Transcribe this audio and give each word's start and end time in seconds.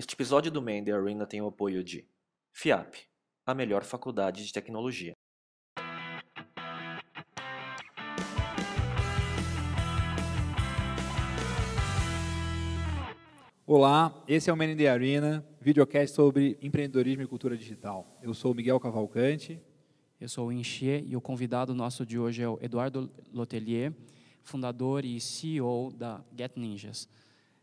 Este 0.00 0.14
episódio 0.14 0.48
do 0.48 0.62
Man 0.62 0.84
the 0.84 0.92
Arena 0.92 1.26
tem 1.26 1.42
o 1.42 1.48
apoio 1.48 1.82
de 1.82 2.06
FIAP, 2.52 2.98
a 3.44 3.52
melhor 3.52 3.82
faculdade 3.82 4.46
de 4.46 4.52
tecnologia. 4.52 5.12
Olá, 13.66 14.22
esse 14.28 14.48
é 14.48 14.52
o 14.52 14.56
Man 14.56 14.66
in 14.66 14.76
the 14.76 14.88
Arena, 14.88 15.44
videocast 15.60 16.14
sobre 16.14 16.56
empreendedorismo 16.62 17.24
e 17.24 17.26
cultura 17.26 17.56
digital. 17.56 18.06
Eu 18.22 18.32
sou 18.34 18.52
o 18.52 18.54
Miguel 18.54 18.78
Cavalcante. 18.78 19.60
Eu 20.20 20.28
sou 20.28 20.46
o 20.46 20.52
Inchê 20.52 21.02
e 21.08 21.16
o 21.16 21.20
convidado 21.20 21.74
nosso 21.74 22.06
de 22.06 22.20
hoje 22.20 22.40
é 22.40 22.48
o 22.48 22.56
Eduardo 22.62 23.10
Lotelier, 23.32 23.92
fundador 24.44 25.04
e 25.04 25.20
CEO 25.20 25.92
da 25.92 26.24
Get 26.38 26.52
Ninjas. 26.54 27.08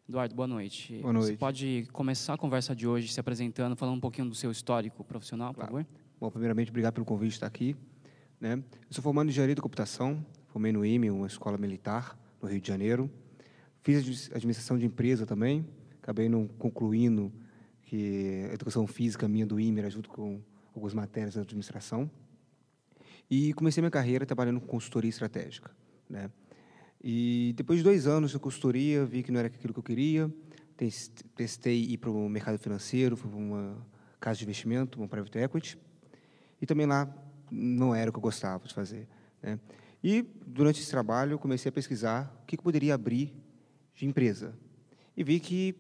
Eduardo, 0.08 0.36
boa 0.36 0.48
noite. 0.48 1.00
Boa 1.02 1.12
noite. 1.14 1.28
Você 1.30 1.38
pode 1.38 1.88
começar 1.92 2.36
a 2.36 2.38
conversa 2.38 2.76
de 2.76 2.88
hoje 2.88 3.08
se 3.12 3.20
apresentando, 3.20 3.76
falando 3.76 3.96
um 3.98 4.00
pouquinho 4.00 4.30
do 4.30 4.36
seu 4.36 4.52
histórico 4.52 5.04
profissional, 5.04 5.52
por 5.54 5.62
Claro. 5.62 5.72
favor? 5.72 5.88
Bom, 6.20 6.30
primeiramente, 6.30 6.70
obrigado 6.70 6.94
pelo 6.94 7.06
convite 7.06 7.30
de 7.30 7.36
estar 7.36 7.48
aqui. 7.48 7.76
Né? 8.40 8.54
Eu 8.54 8.64
sou 8.92 9.02
formado 9.04 9.26
em 9.28 9.30
Engenharia 9.30 9.56
da 9.56 9.62
Computação, 9.62 10.24
formei 10.48 10.72
no 10.72 10.86
IME, 10.86 11.10
uma 11.10 11.26
escola 11.26 11.58
militar, 11.58 12.18
no 12.42 12.48
Rio 12.48 12.62
de 12.62 12.68
Janeiro. 12.68 13.10
Fiz 13.82 13.98
admi- 14.00 14.36
administração 14.36 14.78
de 14.78 14.86
empresa 14.86 15.26
também, 15.26 15.66
acabei 16.02 16.30
não 16.30 16.48
concluindo 16.48 17.32
que 17.82 18.46
a 18.52 18.54
educação 18.54 18.86
física 18.86 19.28
minha 19.28 19.46
do 19.46 19.60
IME 19.60 19.80
era 19.80 19.90
junto 19.90 20.10
com 20.10 20.40
algumas 20.76 20.94
matérias 20.94 21.34
da 21.36 21.42
administração. 21.42 22.10
E 23.30 23.54
comecei 23.54 23.82
minha 23.82 23.92
carreira 23.92 24.24
trabalhando 24.24 24.60
com 24.62 24.68
consultoria 24.68 25.10
estratégica. 25.10 25.72
Né? 26.08 26.30
E 27.08 27.54
depois 27.56 27.78
de 27.78 27.84
dois 27.84 28.08
anos 28.08 28.32
de 28.32 28.40
consultoria, 28.40 29.06
vi 29.06 29.22
que 29.22 29.32
não 29.32 29.38
era 29.40 29.48
aquilo 29.48 29.72
que 29.72 29.78
eu 29.80 29.84
queria. 29.84 30.34
Tes- 30.76 31.12
Testei 31.36 31.80
ir 31.84 31.98
para 32.00 32.10
o 32.10 32.28
mercado 32.28 32.58
financeiro, 32.58 33.16
fui 33.16 33.30
para 33.30 33.38
uma 33.40 33.78
casa 34.20 34.40
de 34.40 34.44
investimento, 34.44 34.98
uma 35.00 35.08
private 35.08 35.38
equity. 35.38 35.78
E 36.60 36.66
também 36.66 36.88
lá 36.88 37.08
não 37.52 37.94
era 37.94 38.10
o 38.10 38.12
que 38.14 38.18
eu 38.18 38.22
gostava 38.24 38.68
de 38.68 38.74
fazer. 38.74 39.08
Né? 39.40 39.60
E 40.04 40.24
durante 40.48 40.82
esse 40.82 40.90
trabalho, 40.90 41.34
eu 41.34 41.40
comecei 41.40 41.70
a 41.70 41.72
pesquisar 41.72 42.36
o 42.42 42.46
que, 42.48 42.58
que 42.58 42.64
poderia 42.64 42.96
abrir 42.96 43.32
de 43.94 44.08
empresa. 44.08 44.56
E 45.16 45.24
vi 45.24 45.40
que 45.40 45.76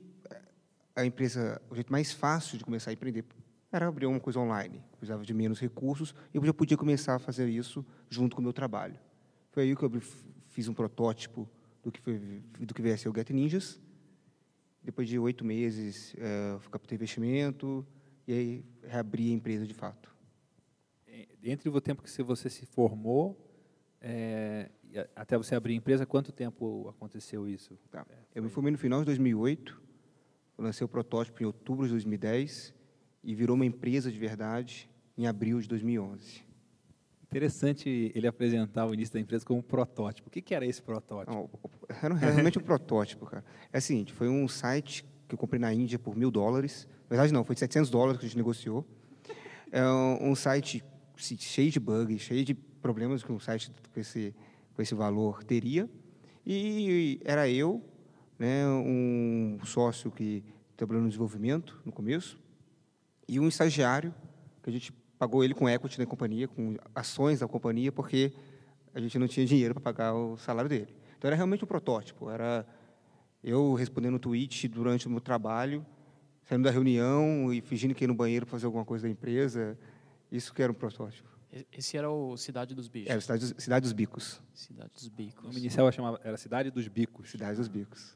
a 0.95 1.03
empresa, 1.07 1.59
o 1.71 1.75
jeito 1.75 1.91
mais 1.91 2.11
fácil 2.13 2.55
de 2.59 2.63
começar 2.63 2.91
a 2.91 2.93
empreender 2.93 3.25
era 3.71 3.87
abrir 3.87 4.05
uma 4.05 4.19
coisa 4.19 4.39
online. 4.39 4.79
Precisava 4.91 5.25
de 5.25 5.33
menos 5.33 5.59
recursos 5.59 6.13
e 6.31 6.37
eu 6.37 6.45
já 6.45 6.53
podia 6.53 6.77
começar 6.77 7.15
a 7.15 7.19
fazer 7.19 7.49
isso 7.49 7.83
junto 8.11 8.35
com 8.35 8.41
o 8.41 8.43
meu 8.43 8.53
trabalho. 8.53 8.97
Foi 9.51 9.63
aí 9.63 9.75
que 9.75 9.81
eu 9.83 9.87
abri- 9.87 10.03
fiz 10.55 10.69
um 10.69 10.73
protótipo 10.73 11.49
do 11.83 11.91
que, 11.91 11.99
foi, 11.99 12.17
do 12.57 12.73
que 12.73 12.81
veio 12.81 12.95
a 12.95 12.97
ser 12.97 13.09
o 13.09 13.13
Get 13.13 13.29
Ninjas. 13.31 13.81
Depois 14.81 15.09
de 15.09 15.19
oito 15.19 15.43
meses, 15.43 16.15
eh, 16.17 16.57
captei 16.71 16.95
investimento 16.95 17.85
e 18.25 18.31
aí 18.31 18.65
reabri 18.81 19.31
a 19.31 19.33
empresa 19.33 19.67
de 19.67 19.73
fato. 19.73 20.15
Entre 21.43 21.67
o 21.67 21.81
tempo 21.81 22.01
que 22.01 22.23
você 22.23 22.49
se 22.49 22.65
formou 22.65 23.37
é, 23.99 24.69
até 25.13 25.37
você 25.37 25.55
abrir 25.55 25.73
a 25.73 25.75
empresa, 25.75 26.05
quanto 26.05 26.31
tempo 26.31 26.87
aconteceu 26.87 27.49
isso? 27.49 27.77
Tá. 27.91 28.05
Eu 28.33 28.41
me 28.41 28.47
formei 28.47 28.71
no 28.71 28.77
final 28.77 28.99
de 28.99 29.05
2008, 29.07 29.81
eu 30.57 30.63
lancei 30.63 30.85
o 30.85 30.87
protótipo 30.87 31.43
em 31.43 31.45
outubro 31.45 31.85
de 31.85 31.91
2010 31.91 32.73
e 33.21 33.35
virou 33.35 33.55
uma 33.55 33.65
empresa 33.65 34.09
de 34.09 34.17
verdade 34.17 34.89
em 35.17 35.27
abril 35.27 35.59
de 35.59 35.67
2011. 35.67 36.44
Interessante 37.35 38.13
ele 38.15 38.25
apresentar 38.27 38.85
o 38.85 38.93
início 38.93 39.13
da 39.13 39.19
empresa 39.19 39.45
como 39.45 39.59
um 39.59 39.61
protótipo. 39.61 40.29
O 40.29 40.31
que, 40.31 40.41
que 40.41 40.55
era 40.55 40.65
esse 40.65 40.81
protótipo? 40.81 41.33
Não, 41.35 41.49
era 42.17 42.31
realmente 42.31 42.57
um 42.57 42.61
protótipo, 42.61 43.25
cara. 43.25 43.43
É 43.73 43.77
o 43.77 43.81
seguinte, 43.81 44.13
foi 44.13 44.29
um 44.29 44.47
site 44.47 45.03
que 45.27 45.35
eu 45.35 45.37
comprei 45.37 45.59
na 45.59 45.73
Índia 45.73 45.99
por 45.99 46.15
mil 46.15 46.31
dólares. 46.31 46.87
Na 47.03 47.09
verdade, 47.09 47.33
não, 47.33 47.43
foi 47.43 47.53
de 47.53 47.59
700 47.59 47.89
dólares 47.89 48.19
que 48.19 48.25
a 48.25 48.29
gente 48.29 48.37
negociou. 48.37 48.85
É 49.69 49.85
um, 49.85 50.33
site 50.33 50.81
se- 51.17 51.35
cheio 51.37 51.69
de 51.69 51.77
bugs, 51.77 52.21
cheio 52.21 52.45
de 52.45 52.53
problemas 52.53 53.21
que 53.21 53.29
um 53.33 53.39
site 53.39 53.69
com 53.93 53.99
esse, 53.99 54.33
com 54.73 54.81
esse 54.81 54.95
valor 54.95 55.43
teria. 55.43 55.89
E 56.45 57.19
era 57.25 57.49
eu, 57.49 57.83
né, 58.39 58.65
um 58.65 59.59
sócio 59.65 60.09
que 60.09 60.41
trabalhou 60.77 61.01
no 61.03 61.09
desenvolvimento 61.09 61.81
no 61.83 61.91
começo, 61.91 62.39
e 63.27 63.41
um 63.41 63.47
estagiário, 63.49 64.13
que 64.63 64.69
a 64.69 64.73
gente 64.73 64.93
pagou 65.25 65.43
ele 65.43 65.55
com 65.55 65.67
equity 65.67 65.97
na 65.97 66.05
companhia, 66.05 66.47
com 66.47 66.77
ações 66.93 67.39
da 67.39 67.47
companhia, 67.47 67.91
porque 67.91 68.31
a 68.93 68.99
gente 68.99 69.17
não 69.17 69.27
tinha 69.27 69.43
dinheiro 69.43 69.73
para 69.73 69.81
pagar 69.81 70.13
o 70.13 70.37
salário 70.37 70.69
dele. 70.69 70.95
Então 71.17 71.27
era 71.27 71.35
realmente 71.35 71.63
um 71.63 71.67
protótipo, 71.67 72.29
era 72.29 72.63
eu 73.43 73.73
respondendo 73.73 74.19
tweet 74.19 74.67
durante 74.67 75.07
o 75.07 75.09
meu 75.09 75.19
trabalho, 75.19 75.83
saindo 76.43 76.63
da 76.63 76.69
reunião 76.69 77.51
e 77.51 77.59
fingindo 77.59 77.95
que 77.95 78.03
ia 78.03 78.07
no 78.07 78.13
banheiro 78.13 78.45
para 78.45 78.51
fazer 78.51 78.67
alguma 78.67 78.85
coisa 78.85 79.07
da 79.07 79.09
empresa. 79.09 79.75
Isso 80.31 80.53
que 80.53 80.61
era 80.61 80.71
um 80.71 80.75
protótipo. 80.75 81.27
Esse 81.71 81.97
era 81.97 82.11
o 82.11 82.37
Cidade 82.37 82.75
dos 82.75 82.87
Bichos. 82.87 83.09
Era 83.09 83.19
Cidade 83.19 83.39
dos, 83.39 83.63
Cidade 83.63 83.83
dos 83.83 83.93
Bicos. 83.93 84.41
Cidade 84.53 84.91
dos 84.93 85.07
O 85.07 85.11
Bicos. 85.11 85.43
nome 85.43 85.57
inicial 85.57 85.91
chamava, 85.91 86.19
era 86.23 86.37
Cidade 86.37 86.69
dos 86.69 86.87
Bicos. 86.87 87.31
Cidade 87.31 87.57
dos 87.57 87.67
Bicos. 87.67 88.15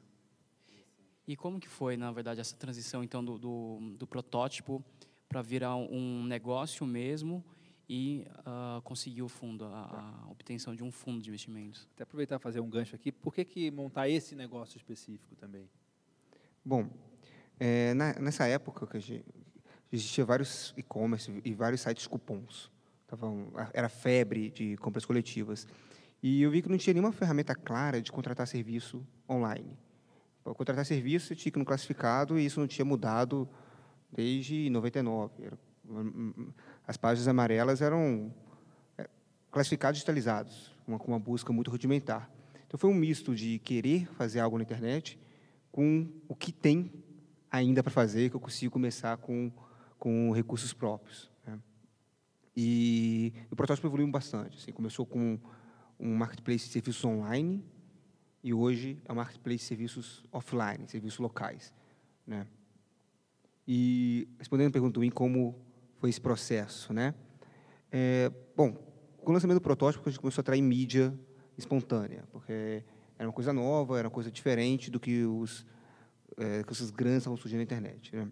E 1.27 1.35
como 1.35 1.59
que 1.59 1.67
foi, 1.67 1.97
na 1.97 2.11
verdade, 2.11 2.39
essa 2.39 2.55
transição, 2.55 3.03
então, 3.03 3.23
do, 3.23 3.37
do, 3.39 3.95
do 3.97 4.05
protótipo 4.05 4.83
para 5.29 5.43
virar 5.43 5.75
um 5.75 6.23
negócio 6.25 6.85
mesmo 6.85 7.45
e 7.87 8.25
ah, 8.45 8.81
conseguir 8.83 9.21
o 9.21 9.29
fundo, 9.29 9.63
a, 9.65 10.23
a 10.25 10.31
obtenção 10.31 10.75
de 10.75 10.83
um 10.83 10.91
fundo 10.91 11.21
de 11.21 11.29
investimentos? 11.29 11.87
Até 11.93 12.03
aproveitar 12.03 12.37
e 12.37 12.39
fazer 12.39 12.59
um 12.59 12.69
gancho 12.69 12.95
aqui. 12.95 13.11
Por 13.11 13.33
que, 13.33 13.45
que 13.45 13.71
montar 13.71 14.09
esse 14.09 14.35
negócio 14.35 14.75
específico 14.77 15.35
também? 15.35 15.69
Bom, 16.65 16.89
é, 17.59 17.93
na- 17.93 18.13
nessa 18.19 18.47
época 18.47 18.87
que 18.87 18.97
a 18.97 18.99
gente, 18.99 19.23
existia 19.91 20.25
vários 20.25 20.73
e-commerce 20.75 21.31
e 21.45 21.53
vários 21.53 21.81
sites 21.81 22.07
cupons. 22.07 22.71
Tava 23.07 23.27
era 23.73 23.87
febre 23.87 24.49
de 24.49 24.77
compras 24.77 25.05
coletivas. 25.05 25.67
E 26.21 26.41
eu 26.41 26.51
vi 26.51 26.61
que 26.61 26.69
não 26.69 26.77
tinha 26.77 26.93
nenhuma 26.93 27.11
ferramenta 27.11 27.55
clara 27.55 28.01
de 28.01 28.11
contratar 28.11 28.47
serviço 28.47 29.05
online. 29.29 29.77
Para 30.43 30.53
contratar 30.53 30.85
serviço, 30.85 31.27
você 31.27 31.35
tinha 31.35 31.51
que 31.51 31.57
ir 31.57 31.61
no 31.61 31.65
classificado 31.65 32.37
e 32.37 32.45
isso 32.45 32.59
não 32.59 32.67
tinha 32.67 32.85
mudado 32.85 33.47
desde 34.11 34.69
99. 34.69 35.43
Era- 35.43 35.57
hum, 35.87 36.33
hum, 36.37 36.47
as 36.87 36.97
páginas 36.97 37.27
amarelas 37.27 37.81
eram 37.81 38.33
é, 38.97 39.07
classificados 39.51 39.97
digitalizados, 39.97 40.71
uma, 40.87 40.97
uma 40.97 41.19
busca 41.19 41.51
muito 41.53 41.69
rudimentar. 41.71 42.29
Então 42.67 42.77
foi 42.77 42.89
um 42.89 42.93
misto 42.93 43.33
de 43.35 43.59
querer 43.59 44.07
fazer 44.13 44.39
algo 44.39 44.57
na 44.57 44.63
internet 44.63 45.19
com 45.71 46.07
o 46.27 46.35
que 46.35 46.51
tem 46.51 46.91
ainda 47.51 47.81
para 47.81 47.91
fazer, 47.91 48.29
que 48.29 48.35
eu 48.35 48.39
consigo 48.39 48.71
começar 48.71 49.17
com, 49.17 49.51
com 49.97 50.31
recursos 50.31 50.73
próprios. 50.73 51.29
né? 51.45 51.59
E 52.55 53.33
o 53.49 53.55
protótipo 53.55 53.87
evoluiu 53.87 54.07
bastante. 54.09 54.57
Assim, 54.57 54.71
começou 54.71 55.05
com 55.05 55.39
um 55.99 56.15
marketplace 56.15 56.65
de 56.65 56.71
serviços 56.73 57.03
online 57.03 57.63
e 58.43 58.53
hoje 58.53 59.01
é 59.05 59.11
um 59.11 59.15
marketplace 59.15 59.59
de 59.59 59.63
serviços 59.63 60.23
offline, 60.31 60.87
serviços 60.87 61.19
locais. 61.19 61.73
Né? 62.25 62.45
E 63.71 64.27
respondendo 64.39 64.69
a 64.69 64.71
pergunta 64.71 64.93
do 64.93 65.01
Win, 65.01 65.11
como 65.11 65.55
foi 65.99 66.09
esse 66.09 66.19
processo, 66.19 66.91
né? 66.91 67.13
É, 67.91 68.31
bom, 68.57 68.73
com 69.23 69.29
o 69.29 69.31
lançamento 69.31 69.57
do 69.59 69.61
protótipo, 69.61 70.09
a 70.09 70.11
gente 70.11 70.19
começou 70.19 70.39
a 70.39 70.41
atrair 70.41 70.59
mídia 70.59 71.13
espontânea, 71.55 72.23
porque 72.31 72.83
era 73.15 73.27
uma 73.27 73.33
coisa 73.33 73.53
nova, 73.53 73.99
era 73.99 74.07
uma 74.07 74.11
coisa 74.11 74.31
diferente 74.31 74.89
do 74.89 74.99
que 74.99 75.23
os 75.23 75.67
é, 76.35 76.63
que 76.63 76.73
esses 76.73 76.89
grandes 76.89 77.19
estavam 77.19 77.37
surgindo 77.37 77.59
na 77.59 77.63
internet. 77.63 78.15
Né? 78.15 78.31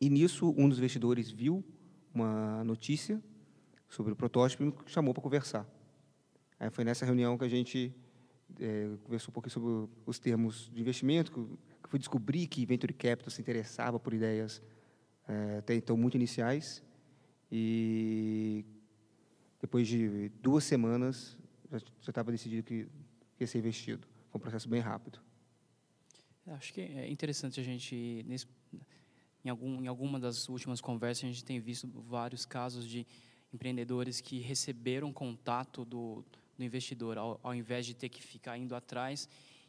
E 0.00 0.08
nisso, 0.08 0.54
um 0.56 0.68
dos 0.68 0.78
investidores 0.78 1.28
viu 1.32 1.64
uma 2.14 2.62
notícia 2.62 3.20
sobre 3.88 4.12
o 4.12 4.16
protótipo 4.16 4.62
e 4.62 4.66
me 4.66 4.74
chamou 4.86 5.12
para 5.12 5.20
conversar. 5.20 5.68
Aí 6.60 6.70
foi 6.70 6.84
nessa 6.84 7.04
reunião 7.04 7.36
que 7.36 7.44
a 7.44 7.48
gente 7.48 7.92
é, 8.60 8.88
conversou 9.02 9.32
um 9.32 9.34
pouquinho 9.34 9.50
sobre 9.50 9.92
os 10.06 10.20
termos 10.20 10.70
de 10.72 10.80
investimento, 10.80 11.58
fui 11.94 11.98
descobrir 12.00 12.48
que 12.48 12.66
Venture 12.66 12.92
Capital 12.92 13.30
se 13.30 13.40
interessava 13.40 14.00
por 14.00 14.12
ideias 14.12 14.60
é, 15.28 15.58
até 15.58 15.76
então 15.76 15.96
muito 15.96 16.16
iniciais. 16.16 16.82
E 17.52 18.64
depois 19.60 19.86
de 19.86 20.28
duas 20.42 20.64
semanas, 20.64 21.38
já 21.70 22.10
estava 22.10 22.32
decidido 22.32 22.64
que 22.64 22.88
ia 23.38 23.46
ser 23.46 23.58
investido. 23.58 24.08
Foi 24.28 24.40
um 24.40 24.42
processo 24.42 24.68
bem 24.68 24.80
rápido. 24.80 25.20
Acho 26.48 26.74
que 26.74 26.80
é 26.80 27.08
interessante 27.08 27.60
a 27.60 27.62
gente, 27.62 28.24
nesse, 28.26 28.48
em, 29.44 29.48
algum, 29.48 29.80
em 29.80 29.86
alguma 29.86 30.18
das 30.18 30.48
últimas 30.48 30.80
conversas, 30.80 31.22
a 31.22 31.28
gente 31.28 31.44
tem 31.44 31.60
visto 31.60 31.86
vários 31.86 32.44
casos 32.44 32.88
de 32.88 33.06
empreendedores 33.52 34.20
que 34.20 34.40
receberam 34.40 35.12
contato 35.12 35.84
do, 35.84 36.24
do 36.58 36.64
investidor, 36.64 37.18
ao, 37.18 37.38
ao 37.40 37.54
invés 37.54 37.86
de 37.86 37.94
ter 37.94 38.08
que 38.08 38.20
ficar 38.20 38.58
indo 38.58 38.74
atrás. 38.74 39.28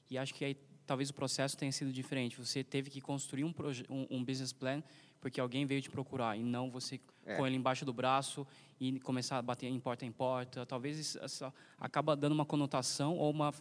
E 0.10 0.18
acho 0.18 0.34
que 0.34 0.44
aí 0.44 0.58
talvez 0.86 1.10
o 1.10 1.14
processo 1.14 1.58
tenha 1.58 1.72
sido 1.72 1.92
diferente. 1.92 2.38
Você 2.40 2.64
teve 2.64 2.90
que 2.90 3.02
construir 3.02 3.44
um, 3.44 3.54
um, 3.90 4.08
um 4.18 4.24
business 4.24 4.54
plan 4.54 4.82
porque 5.22 5.40
alguém 5.42 5.66
veio 5.66 5.82
te 5.82 5.90
procurar 5.90 6.38
e 6.38 6.44
não 6.44 6.70
você 6.70 7.00
É. 7.26 7.36
com 7.38 7.48
ele 7.48 7.56
embaixo 7.56 7.84
do 7.84 7.92
braço 7.92 8.46
e 8.80 9.00
começar 9.00 9.38
a 9.40 9.42
bater 9.42 9.66
em 9.68 9.80
porta 9.80 10.06
em 10.06 10.12
porta. 10.12 10.64
Talvez 10.66 11.00
isso 11.00 11.54
acaba 11.80 12.16
dando 12.16 12.34
uma 12.34 12.46
conotação 12.46 13.18
ou 13.18 13.32
uma, 13.32 13.52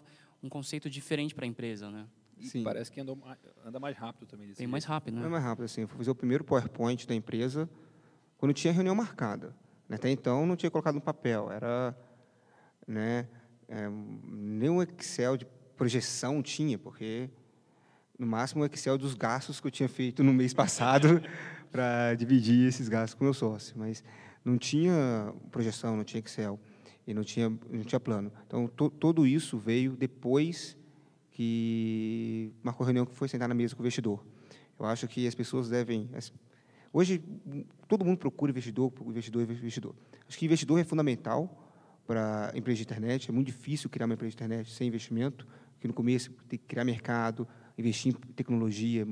um 0.42 0.48
conceito 0.50 0.90
diferente 0.90 1.34
para 1.34 1.44
a 1.46 1.48
empresa, 1.48 1.90
né? 1.90 2.06
E 2.36 2.46
Sim. 2.48 2.62
parece 2.64 2.90
que 2.92 3.00
andou 3.00 3.16
anda 3.64 3.80
mais 3.80 3.96
rápido 3.96 4.26
também. 4.26 4.48
desse 4.48 4.58
Bem 4.58 4.64
jeito. 4.66 4.72
mais 4.72 4.84
rápido, 4.84 5.16
É 5.18 5.20
né? 5.22 5.28
mais 5.28 5.42
rápido, 5.42 5.64
assim. 5.64 5.82
Eu 5.82 5.88
fui 5.88 5.96
fazer 5.96 6.10
o 6.10 6.14
primeiro 6.14 6.44
PowerPoint 6.44 7.06
da 7.06 7.14
empresa 7.14 7.70
quando 8.36 8.52
tinha 8.52 8.72
reunião 8.72 8.94
marcada. 8.94 9.54
né? 9.88 9.96
Até 9.96 10.10
então, 10.10 10.44
não 10.44 10.56
tinha 10.56 10.70
colocado 10.70 10.96
no 10.96 11.00
papel. 11.00 11.50
Era, 11.50 11.96
né, 12.86 13.26
é, 13.68 13.88
nem 13.88 14.68
um 14.68 14.82
Excel 14.82 15.36
de 15.38 15.46
projeção 15.76 16.42
tinha, 16.42 16.78
porque, 16.78 17.28
no 18.18 18.26
máximo, 18.26 18.62
o 18.62 18.66
Excel 18.66 18.96
dos 18.98 19.14
gastos 19.14 19.60
que 19.60 19.66
eu 19.66 19.70
tinha 19.70 19.88
feito 19.88 20.22
no 20.22 20.32
mês 20.32 20.54
passado 20.54 21.22
para 21.70 22.14
dividir 22.14 22.68
esses 22.68 22.88
gastos 22.88 23.14
com 23.14 23.24
meu 23.24 23.34
sócio. 23.34 23.74
Mas 23.78 24.02
não 24.44 24.56
tinha 24.58 25.34
projeção, 25.50 25.96
não 25.96 26.04
tinha 26.04 26.20
Excel 26.20 26.58
e 27.06 27.12
não 27.12 27.22
tinha, 27.22 27.50
não 27.70 27.82
tinha 27.82 28.00
plano. 28.00 28.32
Então, 28.46 28.66
to, 28.68 28.90
tudo 28.90 29.26
isso 29.26 29.58
veio 29.58 29.96
depois 29.96 30.76
que 31.30 32.52
marcou 32.62 32.84
a 32.84 32.86
reunião 32.86 33.04
que 33.04 33.14
foi 33.14 33.28
sentar 33.28 33.48
na 33.48 33.54
mesa 33.54 33.74
com 33.74 33.82
o 33.82 33.84
investidor. 33.84 34.24
Eu 34.78 34.86
acho 34.86 35.06
que 35.08 35.26
as 35.26 35.34
pessoas 35.34 35.68
devem. 35.68 36.08
Hoje, 36.92 37.22
todo 37.88 38.04
mundo 38.04 38.18
procura 38.18 38.50
investidor, 38.50 38.92
investidor, 39.06 39.42
investidor. 39.42 39.94
Acho 40.28 40.38
que 40.38 40.46
investidor 40.46 40.78
é 40.78 40.84
fundamental 40.84 41.64
para 42.06 42.52
empresa 42.54 42.78
de 42.78 42.82
internet. 42.84 43.28
É 43.28 43.32
muito 43.32 43.46
difícil 43.48 43.90
criar 43.90 44.06
uma 44.06 44.14
empresa 44.14 44.30
de 44.30 44.36
internet 44.36 44.70
sem 44.70 44.88
investimento, 44.88 45.46
porque 45.84 45.88
no 45.88 45.94
começo 45.94 46.32
tem 46.48 46.58
que 46.58 46.64
criar 46.64 46.82
mercado, 46.82 47.46
investir 47.76 48.14
em 48.14 48.32
tecnologia. 48.32 49.06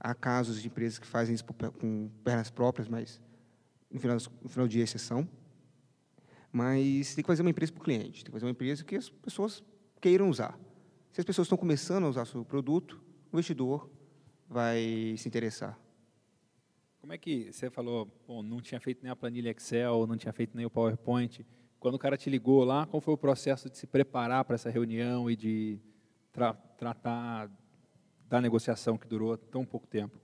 Há 0.00 0.12
casos 0.14 0.60
de 0.60 0.66
empresas 0.66 0.98
que 0.98 1.06
fazem 1.06 1.32
isso 1.32 1.44
com 1.44 2.10
pernas 2.24 2.50
próprias, 2.50 2.88
mas 2.88 3.20
no 3.88 4.00
final, 4.00 4.16
no 4.42 4.48
final 4.48 4.66
do 4.66 4.70
dia 4.70 4.82
é 4.82 4.84
exceção. 4.84 5.28
Mas 6.50 7.14
tem 7.14 7.22
que 7.22 7.26
fazer 7.28 7.42
uma 7.42 7.50
empresa 7.50 7.72
para 7.72 7.80
o 7.80 7.84
cliente, 7.84 8.24
tem 8.24 8.24
que 8.24 8.32
fazer 8.32 8.46
uma 8.46 8.50
empresa 8.50 8.82
que 8.82 8.96
as 8.96 9.08
pessoas 9.08 9.62
queiram 10.00 10.28
usar. 10.28 10.58
Se 11.12 11.20
as 11.20 11.24
pessoas 11.24 11.46
estão 11.46 11.56
começando 11.56 12.04
a 12.04 12.08
usar 12.08 12.24
seu 12.24 12.44
produto, 12.44 13.00
o 13.30 13.36
investidor 13.36 13.88
vai 14.48 15.14
se 15.16 15.28
interessar. 15.28 15.78
Como 17.00 17.12
é 17.12 17.18
que 17.18 17.52
você 17.52 17.70
falou, 17.70 18.08
bom, 18.26 18.42
não 18.42 18.60
tinha 18.60 18.80
feito 18.80 19.04
nem 19.04 19.12
a 19.12 19.16
planilha 19.16 19.50
Excel, 19.50 20.04
não 20.04 20.16
tinha 20.16 20.32
feito 20.32 20.56
nem 20.56 20.66
o 20.66 20.70
PowerPoint. 20.70 21.46
Quando 21.78 21.94
o 21.94 21.98
cara 21.98 22.16
te 22.16 22.28
ligou 22.28 22.64
lá, 22.64 22.86
qual 22.86 23.00
foi 23.00 23.14
o 23.14 23.18
processo 23.18 23.70
de 23.70 23.78
se 23.78 23.86
preparar 23.86 24.44
para 24.44 24.56
essa 24.56 24.68
reunião 24.68 25.30
e 25.30 25.36
de 25.36 25.80
tra- 26.32 26.54
tratar 26.54 27.50
da 28.28 28.40
negociação 28.40 28.96
que 28.98 29.06
durou 29.06 29.36
tão 29.36 29.64
pouco 29.64 29.86
tempo? 29.86 30.18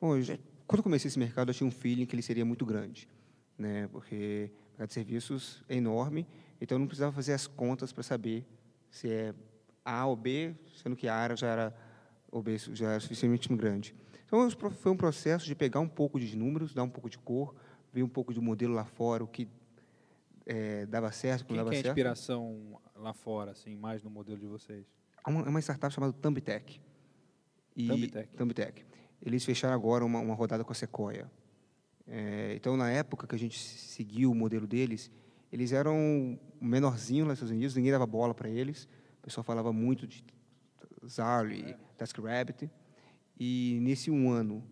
Bom, 0.00 0.16
eu 0.16 0.22
já- 0.22 0.38
quando 0.66 0.78
eu 0.80 0.82
comecei 0.84 1.08
esse 1.08 1.18
mercado, 1.18 1.50
eu 1.50 1.54
tinha 1.54 1.66
um 1.66 1.70
feeling 1.70 2.06
que 2.06 2.14
ele 2.14 2.22
seria 2.22 2.44
muito 2.44 2.64
grande, 2.66 3.08
né? 3.56 3.88
Porque 3.88 4.50
o 4.54 4.70
mercado 4.70 4.88
de 4.88 4.94
serviços 4.94 5.62
é 5.68 5.76
enorme, 5.76 6.26
então 6.60 6.76
eu 6.76 6.80
não 6.80 6.86
precisava 6.86 7.12
fazer 7.12 7.32
as 7.32 7.46
contas 7.46 7.92
para 7.92 8.02
saber 8.02 8.46
se 8.90 9.10
é 9.10 9.34
A 9.84 10.06
ou 10.06 10.16
B, 10.16 10.54
sendo 10.74 10.96
que 10.96 11.08
a 11.08 11.14
área 11.14 11.36
já 11.36 11.46
era 11.48 11.76
ou 12.30 12.42
B 12.42 12.56
já 12.58 12.92
era 12.92 13.00
suficientemente 13.00 13.48
grande. 13.54 13.94
Então 14.26 14.48
foi 14.70 14.90
um 14.92 14.96
processo 14.96 15.44
de 15.44 15.54
pegar 15.54 15.80
um 15.80 15.88
pouco 15.88 16.18
de 16.18 16.34
números, 16.36 16.72
dar 16.72 16.82
um 16.82 16.88
pouco 16.88 17.08
de 17.10 17.18
cor, 17.18 17.54
ver 17.92 18.02
um 18.02 18.08
pouco 18.08 18.32
de 18.32 18.40
modelo 18.40 18.72
lá 18.74 18.84
fora, 18.84 19.22
o 19.22 19.26
que 19.28 19.46
eh, 20.46 20.86
dava 20.86 21.12
certo, 21.12 21.42
o 21.42 21.44
que 21.44 21.52
não 21.52 21.58
que 21.58 21.64
dava 21.64 21.74
é 21.74 21.78
a 21.78 21.82
certo. 21.82 21.88
inspiração 21.88 22.80
lá 22.96 23.12
fora, 23.12 23.50
assim, 23.52 23.76
mais 23.76 24.02
no 24.02 24.10
modelo 24.10 24.38
de 24.38 24.46
vocês? 24.46 24.86
Uma, 25.26 25.42
é 25.42 25.48
uma 25.48 25.60
startup 25.60 25.92
chamada 25.92 26.12
Thumbtack. 26.12 26.80
E- 27.76 27.88
Thumbtack. 27.88 28.36
Thumbtack. 28.36 28.84
Eles 29.20 29.44
fecharam 29.44 29.74
agora 29.74 30.04
uma, 30.04 30.18
uma 30.18 30.34
rodada 30.34 30.64
com 30.64 30.72
a 30.72 30.74
Sequoia. 30.74 31.30
É, 32.06 32.54
então, 32.56 32.76
na 32.76 32.90
época 32.90 33.26
que 33.26 33.34
a 33.34 33.38
gente 33.38 33.58
seguiu 33.58 34.32
o 34.32 34.34
modelo 34.34 34.66
deles, 34.66 35.10
eles 35.52 35.72
eram 35.72 36.38
menorzinhos 36.60 37.26
nos 37.26 37.34
Estados 37.34 37.52
Unidos, 37.52 37.76
ninguém 37.76 37.92
dava 37.92 38.06
bola 38.06 38.34
para 38.34 38.48
eles. 38.48 38.88
O 39.20 39.22
pessoal 39.22 39.44
falava 39.44 39.72
muito 39.72 40.06
de 40.06 40.24
Zarly, 41.06 41.76
TaskRabbit. 41.96 42.70
E, 43.38 43.78
nesse 43.82 44.10
um 44.10 44.30
ano, 44.30 44.64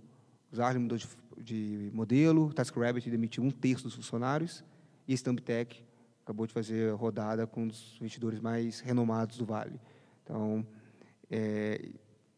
o 0.52 0.56
Zarly 0.56 0.78
mudou 0.78 0.98
de, 0.98 1.06
de 1.38 1.90
modelo, 1.92 2.52
TaskRabbit 2.52 3.08
demitiu 3.10 3.44
um 3.44 3.50
terço 3.50 3.84
dos 3.84 3.94
funcionários, 3.94 4.64
e 5.06 5.12
esse 5.12 5.22
Thumbtack 5.22 5.84
acabou 6.24 6.46
de 6.46 6.52
fazer 6.52 6.92
rodada 6.94 7.46
com 7.46 7.62
um 7.62 7.68
dos 7.68 7.96
investidores 8.00 8.40
mais 8.40 8.80
renomados 8.80 9.36
do 9.36 9.44
Vale. 9.44 9.80
Então, 10.30 10.64
é, 11.28 11.90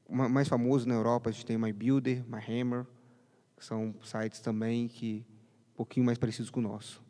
mais 0.08 0.48
famoso 0.48 0.88
na 0.88 0.94
Europa, 0.94 1.28
a 1.28 1.32
gente 1.32 1.44
tem 1.44 1.58
MyBuilder, 1.58 2.24
MyHammer, 2.26 2.86
que 3.54 3.62
são 3.64 3.94
sites 4.02 4.40
também 4.40 4.88
que 4.88 5.26
um 5.74 5.76
pouquinho 5.76 6.06
mais 6.06 6.16
parecidos 6.16 6.50
com 6.50 6.60
o 6.60 6.62
nosso. 6.62 7.02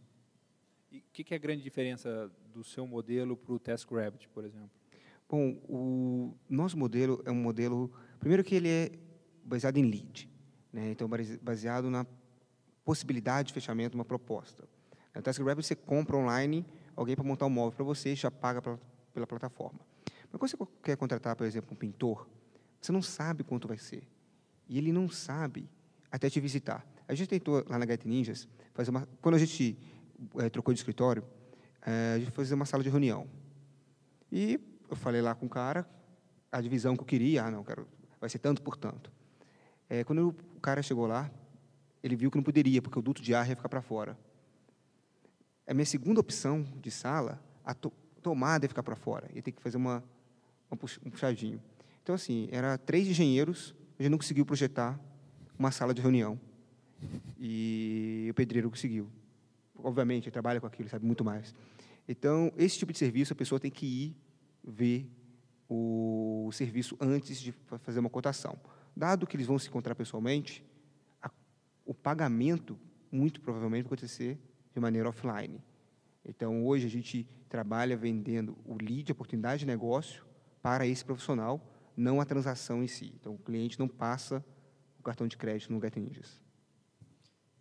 E 0.91 0.99
o 0.99 1.03
que, 1.13 1.23
que 1.23 1.35
é 1.35 1.37
a 1.37 1.41
grande 1.41 1.63
diferença 1.63 2.31
do 2.53 2.65
seu 2.65 2.85
modelo 2.85 3.37
para 3.37 3.53
o 3.55 3.61
TaskRabbit, 3.61 4.29
por 4.31 4.45
exemplo? 4.45 4.71
Bom, 5.29 5.57
o 5.69 6.35
nosso 6.51 6.77
modelo 6.77 7.23
é 7.25 7.31
um 7.31 7.41
modelo, 7.41 7.91
primeiro 8.19 8.43
que 8.43 8.57
ele 8.57 8.69
é 8.69 8.91
baseado 9.45 9.77
em 9.79 9.89
lead, 9.89 10.29
né? 10.73 10.91
então 10.91 11.09
base- 11.09 11.39
baseado 11.39 11.89
na 11.91 12.05
possibilidade 12.85 13.49
de 13.49 13.55
fechamento 13.55 13.93
de 13.93 13.97
uma 13.97 14.05
proposta. 14.05 14.69
Na 15.15 15.23
TaskRabbit 15.23 15.65
você 15.65 15.77
compra 15.77 16.17
online 16.17 16.67
alguém 16.97 17.15
para 17.15 17.25
montar 17.25 17.47
um 17.47 17.51
móvel 17.51 17.73
para 17.77 17.85
você 17.85 18.13
e 18.13 18.17
já 18.17 18.31
paga 18.33 18.61
pela, 18.61 18.81
pela 19.15 19.27
plataforma. 19.29 19.92
Mas 20.33 20.39
quando 20.39 20.51
você 20.51 20.73
quer 20.83 20.97
contratar, 20.97 21.37
por 21.37 21.47
exemplo, 21.47 21.73
um 21.73 21.77
pintor, 21.77 22.27
você 22.81 22.91
não 22.91 23.03
sabe 23.03 23.45
quanto 23.45 23.69
vai 23.69 23.79
ser. 23.79 24.03
E 24.69 24.79
ele 24.79 24.93
não 24.93 25.09
sabe 25.09 25.69
até 26.11 26.31
te 26.31 26.41
visitar. 26.41 26.85
A 27.07 27.15
gente 27.15 27.29
tentou 27.29 27.65
lá 27.69 27.79
na 27.79 27.87
Get 27.87 28.05
Ninjas 28.05 28.49
fazer 28.73 28.91
uma, 28.91 29.07
quando 29.21 29.35
a 29.35 29.39
gente 29.39 29.79
eh, 30.39 30.49
trocou 30.49 30.73
de 30.73 30.81
escritório, 30.81 31.23
eh, 31.85 32.15
a 32.17 32.19
gente 32.19 32.31
fazia 32.31 32.57
uma 32.57 32.65
sala 32.65 32.83
de 32.83 32.89
reunião. 32.89 33.29
E 34.31 34.59
eu 34.89 34.97
falei 34.97 35.21
lá 35.21 35.35
com 35.35 35.47
o 35.47 35.49
cara 35.49 35.87
a 36.53 36.61
divisão 36.61 36.95
que 36.95 37.01
eu 37.01 37.07
queria, 37.07 37.45
ah, 37.45 37.51
não, 37.51 37.65
quero, 37.65 37.89
vai 38.21 38.29
ser 38.29 38.39
tanto 38.39 38.63
por 38.63 38.77
tanto. 38.77 39.11
É, 39.89 40.05
quando 40.05 40.29
o 40.29 40.61
cara 40.61 40.83
chegou 40.83 41.07
lá, 41.07 41.31
ele 42.03 42.15
viu 42.15 42.31
que 42.31 42.37
não 42.37 42.45
poderia, 42.45 42.83
porque 42.83 42.99
o 42.99 43.03
duto 43.03 43.23
de 43.23 43.35
ar 43.35 43.49
ia 43.49 43.57
ficar 43.57 43.71
para 43.71 43.81
fora. 43.81 44.19
A 45.67 45.73
minha 45.73 45.87
segunda 45.87 46.21
opção 46.21 46.63
de 46.81 46.91
sala, 46.91 47.43
a 47.65 47.73
to 47.73 47.91
tomada 48.21 48.65
ia 48.65 48.69
ficar 48.69 48.85
para 48.85 48.95
fora, 48.95 49.29
ia 49.35 49.43
ter 49.43 49.51
que 49.51 49.61
fazer 49.61 49.77
uma, 49.77 50.05
um 50.75 51.11
puxadinho. 51.11 51.61
Então, 52.03 52.15
assim, 52.15 52.49
era 52.51 52.77
três 52.79 53.07
engenheiros, 53.09 53.75
a 53.99 54.03
gente 54.03 54.11
não 54.11 54.19
conseguiu 54.19 54.45
projetar 54.45 54.99
uma 55.59 55.71
sala 55.71 55.93
de 55.95 56.01
reunião. 56.03 56.39
E 57.39 58.29
o 58.31 58.35
pedreiro 58.35 58.71
conseguiu. 58.71 59.09
Obviamente, 59.77 60.25
ele 60.25 60.31
trabalha 60.33 60.61
com 60.61 60.67
aquilo, 60.67 60.89
sabe 60.89 61.05
muito 61.05 61.25
mais. 61.25 61.55
Então, 62.09 62.53
esse 62.57 62.79
tipo 62.79 62.93
de 62.93 62.99
serviço, 62.99 63.33
a 63.33 63.37
pessoa 63.37 63.59
tem 63.61 63.71
que 63.71 63.87
ir 63.87 64.17
ver 64.65 65.09
o 65.69 66.51
serviço 66.53 66.97
antes 67.01 67.41
de 67.41 67.53
fa- 67.53 67.79
fazer 67.79 67.99
uma 68.01 68.11
cotação. 68.11 68.57
Dado 68.97 69.27
que 69.27 69.37
eles 69.37 69.47
vão 69.47 69.59
se 69.59 69.69
encontrar 69.69 69.95
pessoalmente, 69.95 70.65
a- 71.23 71.31
o 71.87 71.95
pagamento, 71.95 72.79
muito 73.11 73.41
provavelmente, 73.41 73.85
vai 73.85 73.87
acontecer 73.89 74.39
de 74.75 74.81
maneira 74.81 75.09
offline. 75.09 75.61
Então, 76.25 76.65
hoje, 76.67 76.87
a 76.87 76.91
gente 76.91 77.27
trabalha 77.49 77.97
vendendo 77.97 78.57
o 78.65 78.75
lead, 78.77 79.11
a 79.11 79.13
oportunidade 79.13 79.61
de 79.61 79.67
negócio, 79.67 80.25
para 80.63 80.87
esse 80.87 81.05
profissional, 81.05 81.61
não 81.97 82.21
a 82.21 82.25
transação 82.25 82.83
em 82.83 82.87
si. 82.87 83.13
Então, 83.21 83.35
o 83.35 83.39
cliente 83.39 83.79
não 83.79 83.89
passa 83.89 84.45
o 84.99 85.03
cartão 85.03 85.27
de 85.27 85.37
crédito 85.37 85.73
no 85.73 85.81
Get 85.81 85.97
Ninjas. 85.97 86.41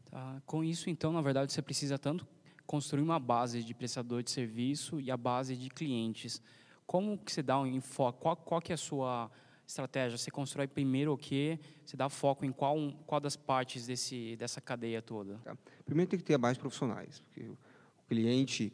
Tá? 0.09 0.41
Com 0.45 0.63
isso, 0.63 0.89
então, 0.89 1.11
na 1.11 1.21
verdade, 1.21 1.51
você 1.51 1.61
precisa 1.61 1.97
tanto 1.97 2.27
construir 2.65 3.01
uma 3.01 3.19
base 3.19 3.63
de 3.63 3.73
prestador 3.73 4.23
de 4.23 4.31
serviço 4.31 5.01
e 5.01 5.09
a 5.11 5.17
base 5.17 5.57
de 5.57 5.69
clientes. 5.69 6.41
Como 6.85 7.17
que 7.17 7.31
você 7.31 7.41
dá 7.41 7.59
um 7.59 7.65
enfoque? 7.65 8.19
Qual, 8.21 8.35
qual 8.35 8.61
que 8.61 8.71
é 8.71 8.75
a 8.75 8.77
sua 8.77 9.29
estratégia? 9.67 10.17
Você 10.17 10.29
constrói 10.29 10.67
primeiro 10.67 11.11
o 11.13 11.17
quê? 11.17 11.59
Você 11.85 11.97
dá 11.97 12.07
foco 12.07 12.45
em 12.45 12.51
qual, 12.51 12.77
qual 13.05 13.19
das 13.19 13.35
partes 13.35 13.87
desse, 13.87 14.35
dessa 14.37 14.61
cadeia 14.61 15.01
toda? 15.01 15.37
Tá? 15.39 15.57
Primeiro 15.85 16.11
tem 16.11 16.19
que 16.19 16.25
ter 16.25 16.35
a 16.35 16.37
base 16.37 16.55
de 16.55 16.59
profissionais, 16.59 17.19
porque 17.19 17.43
o 17.43 17.57
cliente, 18.07 18.71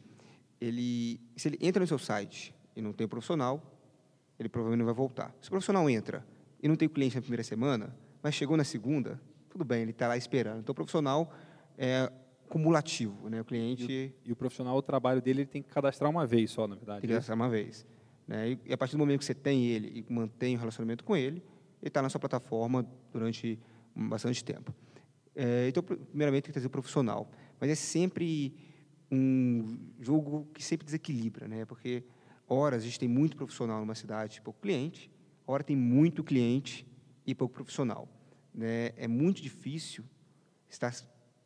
ele, 0.60 1.20
se 1.36 1.48
ele 1.48 1.58
entra 1.60 1.80
no 1.80 1.86
seu 1.86 1.98
site 1.98 2.54
e 2.76 2.82
não 2.82 2.92
tem 2.92 3.08
profissional, 3.08 3.77
ele 4.38 4.48
provavelmente 4.48 4.78
não 4.78 4.86
vai 4.86 4.94
voltar. 4.94 5.34
Se 5.40 5.48
o 5.48 5.50
profissional 5.50 5.88
entra 5.90 6.24
e 6.62 6.68
não 6.68 6.76
tem 6.76 6.86
o 6.86 6.90
cliente 6.90 7.16
na 7.16 7.20
primeira 7.22 7.42
semana, 7.42 7.94
mas 8.22 8.34
chegou 8.34 8.56
na 8.56 8.64
segunda, 8.64 9.20
tudo 9.48 9.64
bem, 9.64 9.82
ele 9.82 9.90
está 9.92 10.08
lá 10.08 10.16
esperando. 10.16 10.60
Então, 10.60 10.72
o 10.72 10.74
profissional 10.74 11.32
é 11.76 12.10
cumulativo, 12.48 13.28
né? 13.28 13.40
O 13.40 13.44
cliente 13.44 14.14
E 14.24 14.32
o 14.32 14.36
profissional, 14.36 14.76
o 14.76 14.82
trabalho 14.82 15.20
dele, 15.20 15.42
ele 15.42 15.48
tem 15.48 15.62
que 15.62 15.68
cadastrar 15.68 16.10
uma 16.10 16.26
vez 16.26 16.50
só, 16.50 16.66
na 16.66 16.76
verdade. 16.76 17.00
tem 17.02 17.08
que 17.08 17.12
né? 17.14 17.18
gastar 17.18 17.34
uma 17.34 17.48
vez. 17.48 17.86
Né? 18.26 18.52
E, 18.52 18.58
e 18.66 18.72
a 18.72 18.76
partir 18.76 18.92
do 18.96 18.98
momento 18.98 19.18
que 19.20 19.24
você 19.24 19.34
tem 19.34 19.66
ele 19.66 20.04
e 20.08 20.12
mantém 20.12 20.56
o 20.56 20.58
relacionamento 20.58 21.04
com 21.04 21.16
ele, 21.16 21.42
ele 21.80 21.88
está 21.88 22.00
na 22.02 22.08
sua 22.08 22.18
plataforma 22.20 22.86
durante 23.12 23.58
bastante 23.94 24.42
tempo. 24.44 24.74
É, 25.34 25.68
então, 25.68 25.82
pr- 25.82 25.94
primeiramente, 25.96 26.44
tem 26.44 26.48
que 26.48 26.52
trazer 26.54 26.66
o 26.66 26.70
profissional. 26.70 27.30
Mas 27.60 27.70
é 27.70 27.74
sempre 27.74 28.54
um 29.10 29.78
jogo 30.00 30.48
que 30.52 30.62
sempre 30.62 30.84
desequilibra, 30.84 31.46
né? 31.48 31.64
porque, 31.64 32.02
horas, 32.48 32.82
a 32.82 32.86
gente 32.86 32.98
tem 32.98 33.08
muito 33.08 33.36
profissional 33.36 33.80
numa 33.80 33.94
cidade 33.94 34.38
e 34.38 34.40
pouco 34.40 34.60
cliente, 34.60 35.10
hora 35.46 35.62
tem 35.62 35.76
muito 35.76 36.24
cliente 36.24 36.86
e 37.26 37.34
pouco 37.34 37.54
profissional. 37.54 38.08
Né? 38.54 38.92
É 38.96 39.06
muito 39.06 39.40
difícil 39.40 40.04
estar 40.68 40.94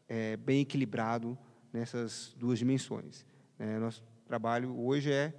é, 0.08 0.36
bem 0.36 0.60
equilibrado 0.60 1.38
nessas 1.72 2.34
duas 2.38 2.58
dimensões. 2.58 3.24
Né? 3.58 3.78
Nosso 3.78 4.02
trabalho 4.26 4.78
hoje 4.78 5.12
é 5.12 5.34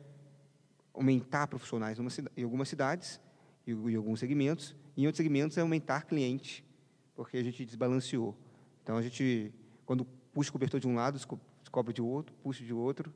aumentar 0.94 1.48
profissionais 1.48 1.98
em 2.38 2.44
algumas 2.44 2.70
cidades 2.70 3.20
em, 3.68 3.72
em 3.72 3.96
alguns 3.96 4.20
segmentos. 4.20 4.76
Em 4.96 5.06
outros 5.06 5.18
segmentos, 5.18 5.58
é 5.58 5.62
aumentar 5.62 6.06
cliente, 6.06 6.64
porque 7.16 7.38
a 7.38 7.44
gente 7.44 7.66
desbalanceou. 7.66 8.36
Então, 8.84 8.98
a 8.98 9.02
gente, 9.02 9.52
quando 9.86 10.06
puxa 10.32 10.50
o 10.50 10.54
cobertor 10.54 10.80
de 10.80 10.88
um 10.88 10.96
lado, 10.96 11.18
descobre 11.62 11.94
de 11.94 12.02
outro, 12.02 12.36
puxa 12.44 12.64
de 12.64 12.74
outro, 12.74 13.14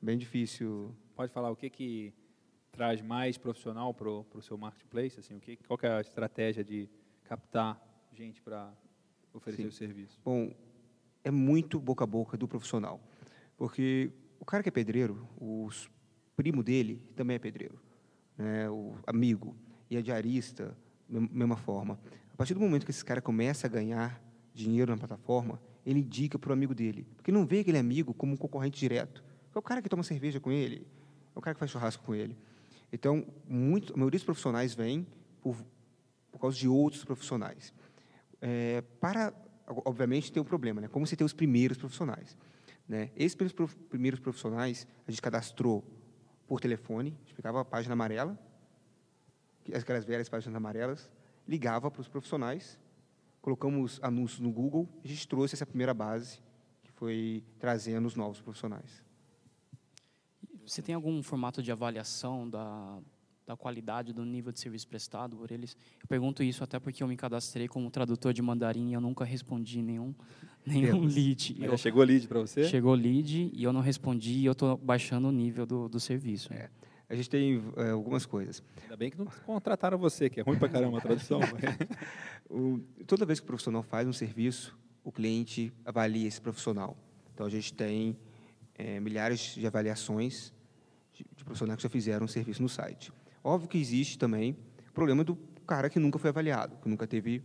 bem 0.00 0.16
difícil. 0.16 0.94
Pode 1.16 1.32
falar 1.32 1.50
o 1.50 1.56
que, 1.56 1.70
que 1.70 2.12
traz 2.70 3.00
mais 3.00 3.38
profissional 3.38 3.94
para 3.94 4.10
o 4.10 4.42
seu 4.42 4.58
marketplace? 4.58 5.18
Assim, 5.18 5.34
o 5.34 5.40
que, 5.40 5.56
qual 5.56 5.78
que 5.78 5.86
é 5.86 5.92
a 5.92 6.00
estratégia 6.02 6.62
de 6.62 6.90
captar 7.24 7.80
gente 8.12 8.42
para 8.42 8.70
oferecer 9.32 9.62
Sim. 9.62 9.68
o 9.68 9.72
serviço? 9.72 10.20
Bom, 10.22 10.52
é 11.24 11.30
muito 11.30 11.80
boca 11.80 12.04
a 12.04 12.06
boca 12.06 12.36
do 12.36 12.46
profissional. 12.46 13.00
Porque 13.56 14.12
o 14.38 14.44
cara 14.44 14.62
que 14.62 14.68
é 14.68 14.72
pedreiro, 14.72 15.26
o 15.40 15.70
primo 16.36 16.62
dele 16.62 17.02
também 17.16 17.36
é 17.36 17.38
pedreiro, 17.38 17.80
né? 18.36 18.68
o 18.68 18.94
amigo, 19.06 19.56
e 19.90 19.96
a 19.96 20.02
diarista, 20.02 20.76
mesma 21.08 21.56
forma. 21.56 21.98
A 22.30 22.36
partir 22.36 22.52
do 22.52 22.60
momento 22.60 22.84
que 22.84 22.90
esse 22.90 23.04
cara 23.04 23.22
começa 23.22 23.66
a 23.66 23.70
ganhar 23.70 24.22
dinheiro 24.52 24.92
na 24.92 24.98
plataforma, 24.98 25.62
ele 25.86 26.00
indica 26.00 26.38
para 26.38 26.50
o 26.50 26.52
amigo 26.52 26.74
dele. 26.74 27.06
Porque 27.16 27.32
não 27.32 27.46
vê 27.46 27.60
aquele 27.60 27.78
amigo 27.78 28.12
como 28.12 28.34
um 28.34 28.36
concorrente 28.36 28.78
direto. 28.78 29.24
É 29.54 29.58
o 29.58 29.62
cara 29.62 29.80
que 29.80 29.88
toma 29.88 30.02
cerveja 30.02 30.38
com 30.38 30.52
ele, 30.52 30.86
é 31.36 31.38
o 31.38 31.42
cara 31.42 31.54
que 31.54 31.60
faz 31.60 31.70
churrasco 31.70 32.02
com 32.02 32.14
ele. 32.14 32.36
Então, 32.90 33.26
muito, 33.46 33.92
a 33.92 33.96
maioria 33.96 34.18
dos 34.18 34.24
profissionais 34.24 34.74
vem 34.74 35.06
por, 35.40 35.56
por 36.32 36.40
causa 36.40 36.56
de 36.56 36.66
outros 36.66 37.04
profissionais. 37.04 37.74
É, 38.40 38.82
para, 39.00 39.34
obviamente, 39.66 40.32
tem 40.32 40.42
um 40.42 40.46
problema, 40.46 40.80
né? 40.80 40.88
Como 40.88 41.06
você 41.06 41.14
tem 41.14 41.24
os 41.24 41.34
primeiros 41.34 41.76
profissionais. 41.76 42.36
Né? 42.88 43.10
Esses 43.16 43.36
primeiros 43.88 44.18
profissionais, 44.18 44.86
a 45.06 45.10
gente 45.10 45.20
cadastrou 45.20 45.84
por 46.46 46.60
telefone, 46.60 47.18
explicava 47.26 47.60
a 47.60 47.64
página 47.64 47.92
amarela, 47.92 48.38
aquelas 49.74 50.04
velhas 50.04 50.28
páginas 50.28 50.54
amarelas, 50.54 51.10
ligava 51.46 51.90
para 51.90 52.00
os 52.00 52.08
profissionais, 52.08 52.78
colocamos 53.42 53.98
anúncios 54.02 54.40
no 54.40 54.50
Google, 54.50 54.88
e 55.04 55.08
a 55.08 55.10
gente 55.10 55.26
trouxe 55.28 55.54
essa 55.54 55.66
primeira 55.66 55.92
base, 55.92 56.40
que 56.82 56.92
foi 56.92 57.44
trazendo 57.58 58.06
os 58.06 58.14
novos 58.14 58.40
profissionais. 58.40 59.05
Você 60.66 60.82
tem 60.82 60.94
algum 60.94 61.22
formato 61.22 61.62
de 61.62 61.70
avaliação 61.70 62.50
da, 62.50 62.98
da 63.46 63.56
qualidade 63.56 64.12
do 64.12 64.24
nível 64.24 64.50
de 64.50 64.58
serviço 64.58 64.88
prestado 64.88 65.36
por 65.36 65.52
eles? 65.52 65.76
Eu 66.02 66.08
pergunto 66.08 66.42
isso 66.42 66.64
até 66.64 66.80
porque 66.80 67.04
eu 67.04 67.06
me 67.06 67.16
cadastrei 67.16 67.68
como 67.68 67.88
tradutor 67.88 68.32
de 68.32 68.42
mandarim 68.42 68.90
e 68.90 68.94
eu 68.94 69.00
nunca 69.00 69.24
respondi 69.24 69.80
nenhum, 69.80 70.12
nenhum 70.66 71.04
lead. 71.04 71.56
Eu, 71.60 71.78
chegou 71.78 72.02
lead 72.02 72.26
para 72.26 72.40
você? 72.40 72.64
Chegou 72.64 72.94
lead 72.94 73.52
e 73.54 73.62
eu 73.62 73.72
não 73.72 73.80
respondi 73.80 74.40
e 74.40 74.44
eu 74.44 74.52
estou 74.52 74.76
baixando 74.76 75.28
o 75.28 75.32
nível 75.32 75.64
do, 75.64 75.88
do 75.88 76.00
serviço. 76.00 76.52
É. 76.52 76.68
A 77.08 77.14
gente 77.14 77.30
tem 77.30 77.62
é, 77.76 77.90
algumas 77.90 78.26
coisas. 78.26 78.60
Ainda 78.82 78.96
bem 78.96 79.08
que 79.08 79.16
não 79.16 79.26
contrataram 79.46 79.96
você, 79.96 80.28
que 80.28 80.40
é 80.40 80.42
ruim 80.42 80.58
para 80.58 80.68
caramba 80.68 80.98
a 80.98 81.00
tradução. 81.00 81.38
o, 82.50 82.80
toda 83.06 83.24
vez 83.24 83.38
que 83.38 83.44
o 83.44 83.46
profissional 83.46 83.84
faz 83.84 84.08
um 84.08 84.12
serviço, 84.12 84.76
o 85.04 85.12
cliente 85.12 85.72
avalia 85.84 86.26
esse 86.26 86.40
profissional. 86.40 86.96
Então, 87.32 87.46
a 87.46 87.50
gente 87.50 87.72
tem 87.72 88.18
é, 88.74 88.98
milhares 88.98 89.54
de 89.54 89.64
avaliações 89.64 90.52
de, 91.16 91.44
profissionais 91.44 91.76
que 91.76 91.82
já 91.82 91.88
fizeram 91.88 92.24
um 92.24 92.28
serviço 92.28 92.62
no 92.62 92.68
site. 92.68 93.12
Óbvio 93.42 93.68
que 93.68 93.78
existe 93.78 94.18
também 94.18 94.56
o 94.88 94.92
problema 94.92 95.22
do 95.22 95.36
cara 95.66 95.88
que 95.88 95.98
nunca 95.98 96.18
foi 96.18 96.30
avaliado, 96.30 96.76
que 96.76 96.88
nunca 96.88 97.06
teve 97.06 97.42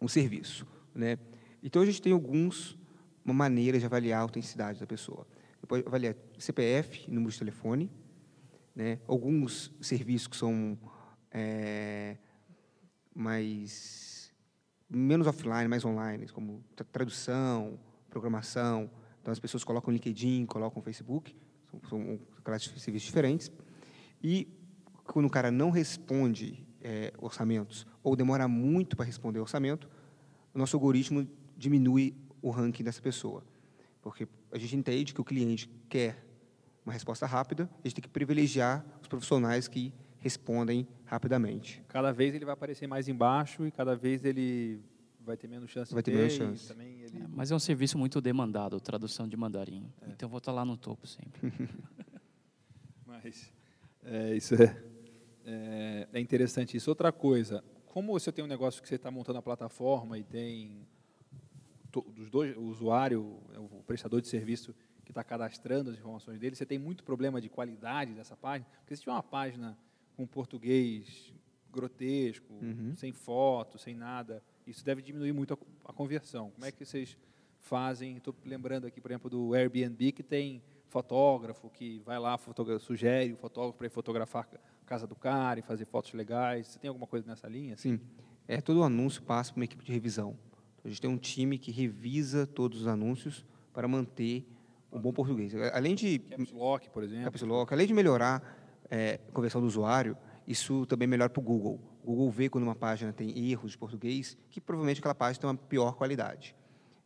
um 0.00 0.08
serviço. 0.08 0.66
Né? 0.94 1.18
Então, 1.62 1.82
a 1.82 1.86
gente 1.86 2.00
tem 2.00 2.12
alguns 2.12 2.78
uma 3.24 3.34
maneira 3.34 3.78
de 3.78 3.84
avaliar 3.84 4.20
a 4.20 4.22
autenticidade 4.22 4.80
da 4.80 4.86
pessoa. 4.86 5.26
Pode 5.66 5.86
avaliar 5.86 6.14
CPF, 6.38 7.10
número 7.10 7.30
de 7.30 7.38
telefone, 7.38 7.90
né? 8.74 8.98
alguns 9.06 9.70
serviços 9.82 10.28
que 10.28 10.36
são 10.36 10.78
é, 11.30 12.16
mais 13.14 14.32
menos 14.88 15.26
offline, 15.26 15.68
mais 15.68 15.84
online, 15.84 16.26
como 16.28 16.64
tradução, 16.90 17.78
programação. 18.08 18.90
Então, 19.20 19.30
as 19.30 19.38
pessoas 19.38 19.62
colocam 19.62 19.92
LinkedIn, 19.92 20.46
colocam 20.46 20.80
Facebook, 20.80 21.36
são, 21.88 22.18
são 22.44 22.58
de 22.74 22.80
serviços 22.80 23.06
diferentes. 23.06 23.50
E 24.22 24.48
quando 25.04 25.26
o 25.26 25.30
cara 25.30 25.50
não 25.50 25.70
responde 25.70 26.66
é, 26.80 27.12
orçamentos 27.18 27.86
ou 28.02 28.16
demora 28.16 28.46
muito 28.48 28.96
para 28.96 29.04
responder 29.04 29.40
orçamento, 29.40 29.88
o 30.54 30.58
nosso 30.58 30.76
algoritmo 30.76 31.28
diminui 31.56 32.14
o 32.40 32.50
ranking 32.50 32.84
dessa 32.84 33.02
pessoa. 33.02 33.44
Porque 34.00 34.28
a 34.52 34.58
gente 34.58 34.76
entende 34.76 35.12
que 35.12 35.20
o 35.20 35.24
cliente 35.24 35.68
quer 35.88 36.24
uma 36.84 36.92
resposta 36.92 37.26
rápida, 37.26 37.68
a 37.84 37.88
gente 37.88 37.96
tem 37.96 38.02
que 38.02 38.08
privilegiar 38.08 38.84
os 39.02 39.08
profissionais 39.08 39.68
que 39.68 39.92
respondem 40.18 40.88
rapidamente. 41.04 41.82
Cada 41.88 42.12
vez 42.12 42.34
ele 42.34 42.44
vai 42.44 42.54
aparecer 42.54 42.86
mais 42.86 43.08
embaixo 43.08 43.66
e 43.66 43.70
cada 43.70 43.94
vez 43.94 44.24
ele 44.24 44.80
vai 45.28 45.36
ter 45.36 45.46
menos 45.46 45.70
chance 45.70 45.94
vai 45.94 46.02
ter, 46.02 46.10
ter 46.10 46.16
menos 46.16 46.32
chance. 46.32 46.72
Ele... 46.72 47.22
É, 47.22 47.26
mas 47.28 47.50
é 47.50 47.54
um 47.54 47.58
serviço 47.58 47.96
muito 47.96 48.20
demandado, 48.20 48.80
tradução 48.80 49.28
de 49.28 49.36
mandarim. 49.36 49.92
É. 50.02 50.10
Então 50.10 50.26
eu 50.26 50.30
vou 50.30 50.38
estar 50.38 50.52
lá 50.52 50.64
no 50.64 50.76
topo 50.76 51.06
sempre. 51.06 51.52
mas 53.06 53.52
é, 54.04 54.34
isso 54.34 54.54
é 54.54 54.88
é, 55.48 56.06
é 56.12 56.20
interessante 56.20 56.76
isso. 56.76 56.90
Outra 56.90 57.10
coisa, 57.10 57.64
como 57.86 58.12
você 58.12 58.30
tem 58.30 58.44
um 58.44 58.48
negócio 58.48 58.82
que 58.82 58.88
você 58.88 58.96
está 58.96 59.10
montando 59.10 59.38
a 59.38 59.42
plataforma 59.42 60.18
e 60.18 60.22
tem 60.22 60.86
dos 62.14 62.28
dois, 62.28 62.54
o 62.54 62.64
usuário, 62.64 63.22
o 63.56 63.82
prestador 63.86 64.20
de 64.20 64.28
serviço 64.28 64.74
que 65.04 65.10
está 65.10 65.24
cadastrando 65.24 65.90
as 65.90 65.96
informações 65.96 66.38
dele, 66.38 66.54
você 66.54 66.66
tem 66.66 66.78
muito 66.78 67.02
problema 67.02 67.40
de 67.40 67.48
qualidade 67.48 68.12
dessa 68.12 68.36
página, 68.36 68.68
porque 68.80 68.94
se 68.94 69.00
tiver 69.00 69.12
uma 69.12 69.22
página 69.22 69.76
com 70.14 70.26
português 70.26 71.32
grotesco, 71.72 72.52
uhum. 72.60 72.94
sem 72.94 73.10
foto, 73.12 73.78
sem 73.78 73.94
nada, 73.94 74.42
isso 74.68 74.84
deve 74.84 75.02
diminuir 75.02 75.32
muito 75.32 75.54
a, 75.54 75.90
a 75.90 75.92
conversão. 75.92 76.50
Como 76.50 76.64
é 76.64 76.70
que 76.70 76.84
vocês 76.84 77.16
fazem? 77.60 78.16
Estou 78.16 78.34
lembrando 78.44 78.86
aqui, 78.86 79.00
por 79.00 79.10
exemplo, 79.10 79.30
do 79.30 79.54
Airbnb, 79.54 80.12
que 80.12 80.22
tem 80.22 80.62
fotógrafo 80.88 81.68
que 81.70 82.00
vai 82.04 82.18
lá, 82.18 82.38
sugere 82.80 83.32
o 83.32 83.36
fotógrafo 83.36 83.78
para 83.78 83.86
ir 83.86 83.90
fotografar 83.90 84.48
a 84.52 84.86
casa 84.86 85.06
do 85.06 85.14
cara 85.14 85.60
e 85.60 85.62
fazer 85.62 85.84
fotos 85.84 86.12
legais. 86.12 86.68
Você 86.68 86.78
tem 86.78 86.88
alguma 86.88 87.06
coisa 87.06 87.26
nessa 87.26 87.48
linha? 87.48 87.76
Sim. 87.76 88.00
É, 88.46 88.60
todo 88.60 88.82
anúncio 88.82 89.22
passa 89.22 89.52
por 89.52 89.58
uma 89.58 89.64
equipe 89.64 89.84
de 89.84 89.92
revisão. 89.92 90.38
Então, 90.78 90.86
a 90.86 90.88
gente 90.88 91.00
tem 91.00 91.10
um 91.10 91.18
time 91.18 91.58
que 91.58 91.70
revisa 91.70 92.46
todos 92.46 92.82
os 92.82 92.86
anúncios 92.86 93.44
para 93.72 93.86
manter 93.86 94.46
um 94.90 95.00
bom 95.00 95.12
português. 95.12 95.54
Além 95.72 95.94
de... 95.94 96.18
Caps 96.18 96.52
Lock, 96.52 96.90
por 96.90 97.02
exemplo. 97.02 97.24
Caps 97.24 97.42
Lock. 97.42 97.72
Além 97.72 97.86
de 97.86 97.92
melhorar 97.92 98.42
é, 98.90 99.20
a 99.28 99.32
conversão 99.32 99.60
do 99.60 99.66
usuário, 99.66 100.16
isso 100.46 100.86
também 100.86 101.06
melhora 101.06 101.28
para 101.28 101.40
o 101.40 101.42
Google. 101.42 101.78
O 102.02 102.14
Google 102.14 102.30
vê 102.30 102.48
quando 102.48 102.64
uma 102.64 102.74
página 102.74 103.12
tem 103.12 103.50
erros 103.50 103.72
de 103.72 103.78
português, 103.78 104.36
que 104.50 104.60
provavelmente 104.60 104.98
aquela 104.98 105.14
página 105.14 105.40
tem 105.40 105.50
uma 105.50 105.56
pior 105.56 105.94
qualidade. 105.94 106.54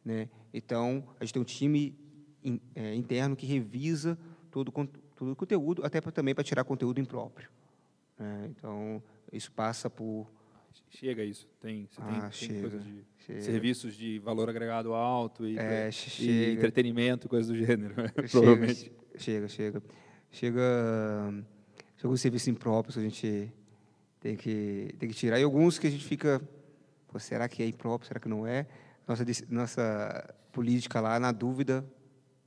Né? 0.04 0.28
Então, 0.52 1.04
a 1.18 1.24
gente 1.24 1.34
tem 1.34 1.42
um 1.42 1.44
time 1.44 1.96
in, 2.44 2.60
é, 2.74 2.94
interno 2.94 3.36
que 3.36 3.46
revisa 3.46 4.18
todo, 4.50 4.72
todo 5.16 5.32
o 5.32 5.36
conteúdo, 5.36 5.84
até 5.84 6.00
pra, 6.00 6.12
também 6.12 6.34
para 6.34 6.44
tirar 6.44 6.64
conteúdo 6.64 7.00
impróprio. 7.00 7.48
Né? 8.18 8.48
Então, 8.50 9.02
isso 9.32 9.50
passa 9.52 9.88
por... 9.88 10.30
Chega 10.88 11.22
isso. 11.24 11.48
Tem, 11.60 11.86
você 11.86 12.00
ah, 12.00 12.20
tem, 12.20 12.32
chega, 12.32 12.52
tem 12.52 12.60
coisas 12.60 12.84
de 12.84 13.04
chega. 13.18 13.40
serviços 13.42 13.94
de 13.94 14.18
valor 14.18 14.48
agregado 14.48 14.94
alto 14.94 15.46
e, 15.46 15.58
é, 15.58 15.90
e 16.18 16.52
entretenimento, 16.52 17.28
coisas 17.28 17.48
do 17.48 17.56
gênero, 17.56 17.94
né? 17.94 18.08
chega, 18.08 18.28
provavelmente. 18.28 18.92
Chega, 19.16 19.48
chega. 19.48 19.82
Chega, 20.30 21.44
chega 21.96 22.12
um 22.12 22.16
serviço 22.16 22.48
impróprio 22.48 22.94
que 22.94 23.00
a 23.00 23.02
gente 23.02 23.52
tem 24.22 24.36
que, 24.36 24.94
tem 25.00 25.08
que 25.08 25.14
tirar. 25.16 25.40
E 25.40 25.42
alguns 25.42 25.80
que 25.80 25.86
a 25.88 25.90
gente 25.90 26.04
fica, 26.04 26.40
será 27.18 27.48
que 27.48 27.60
é 27.60 27.66
impróprio, 27.66 28.06
será 28.06 28.20
que 28.20 28.28
não 28.28 28.46
é? 28.46 28.68
Nossa, 29.06 29.24
nossa 29.48 30.34
política 30.52 31.00
lá, 31.00 31.18
na 31.18 31.32
dúvida, 31.32 31.84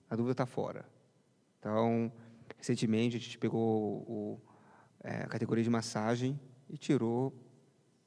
a 0.10 0.16
dúvida 0.16 0.32
está 0.32 0.46
fora. 0.46 0.86
Então, 1.60 2.10
recentemente, 2.58 3.18
a 3.18 3.20
gente 3.20 3.38
pegou 3.38 3.98
o, 4.08 4.42
é, 5.04 5.24
a 5.24 5.28
categoria 5.28 5.64
de 5.64 5.70
massagem 5.70 6.40
e 6.70 6.78
tirou 6.78 7.34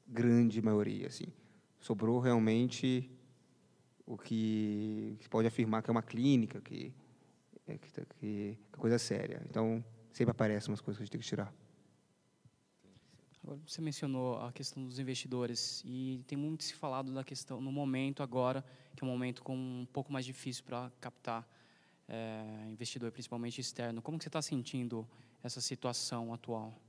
grande 0.07 0.59
maioria. 0.63 1.05
Assim. 1.05 1.27
Sobrou 1.79 2.19
realmente 2.19 3.07
o 4.03 4.17
que, 4.17 5.15
que 5.19 5.29
pode 5.29 5.47
afirmar 5.47 5.83
que 5.83 5.91
é 5.91 5.93
uma 5.93 6.01
clínica, 6.01 6.59
que 6.59 6.91
é, 7.67 7.77
que, 7.77 7.93
tá, 7.93 8.01
que, 8.19 8.57
que 8.71 8.73
é 8.73 8.77
coisa 8.77 8.97
séria. 8.97 9.43
Então, 9.47 9.85
sempre 10.11 10.31
aparecem 10.31 10.71
umas 10.71 10.81
coisas 10.81 10.97
que 10.97 11.03
a 11.03 11.05
gente 11.05 11.11
tem 11.11 11.21
que 11.21 11.27
tirar. 11.27 11.53
Você 13.65 13.81
mencionou 13.81 14.39
a 14.39 14.51
questão 14.51 14.83
dos 14.85 14.99
investidores 14.99 15.81
e 15.85 16.23
tem 16.27 16.37
muito 16.37 16.63
se 16.63 16.73
falado 16.73 17.13
da 17.13 17.23
questão 17.23 17.59
no 17.59 17.71
momento 17.71 18.21
agora, 18.21 18.63
que 18.95 19.03
é 19.03 19.07
um 19.07 19.09
momento 19.09 19.41
com 19.41 19.55
um 19.55 19.87
pouco 19.91 20.11
mais 20.11 20.25
difícil 20.25 20.63
para 20.63 20.91
captar 20.99 21.47
é, 22.07 22.67
investidor, 22.69 23.11
principalmente 23.11 23.59
externo. 23.59 24.01
Como 24.01 24.17
que 24.17 24.23
você 24.23 24.29
está 24.29 24.41
sentindo 24.41 25.07
essa 25.43 25.61
situação 25.61 26.33
atual? 26.33 26.79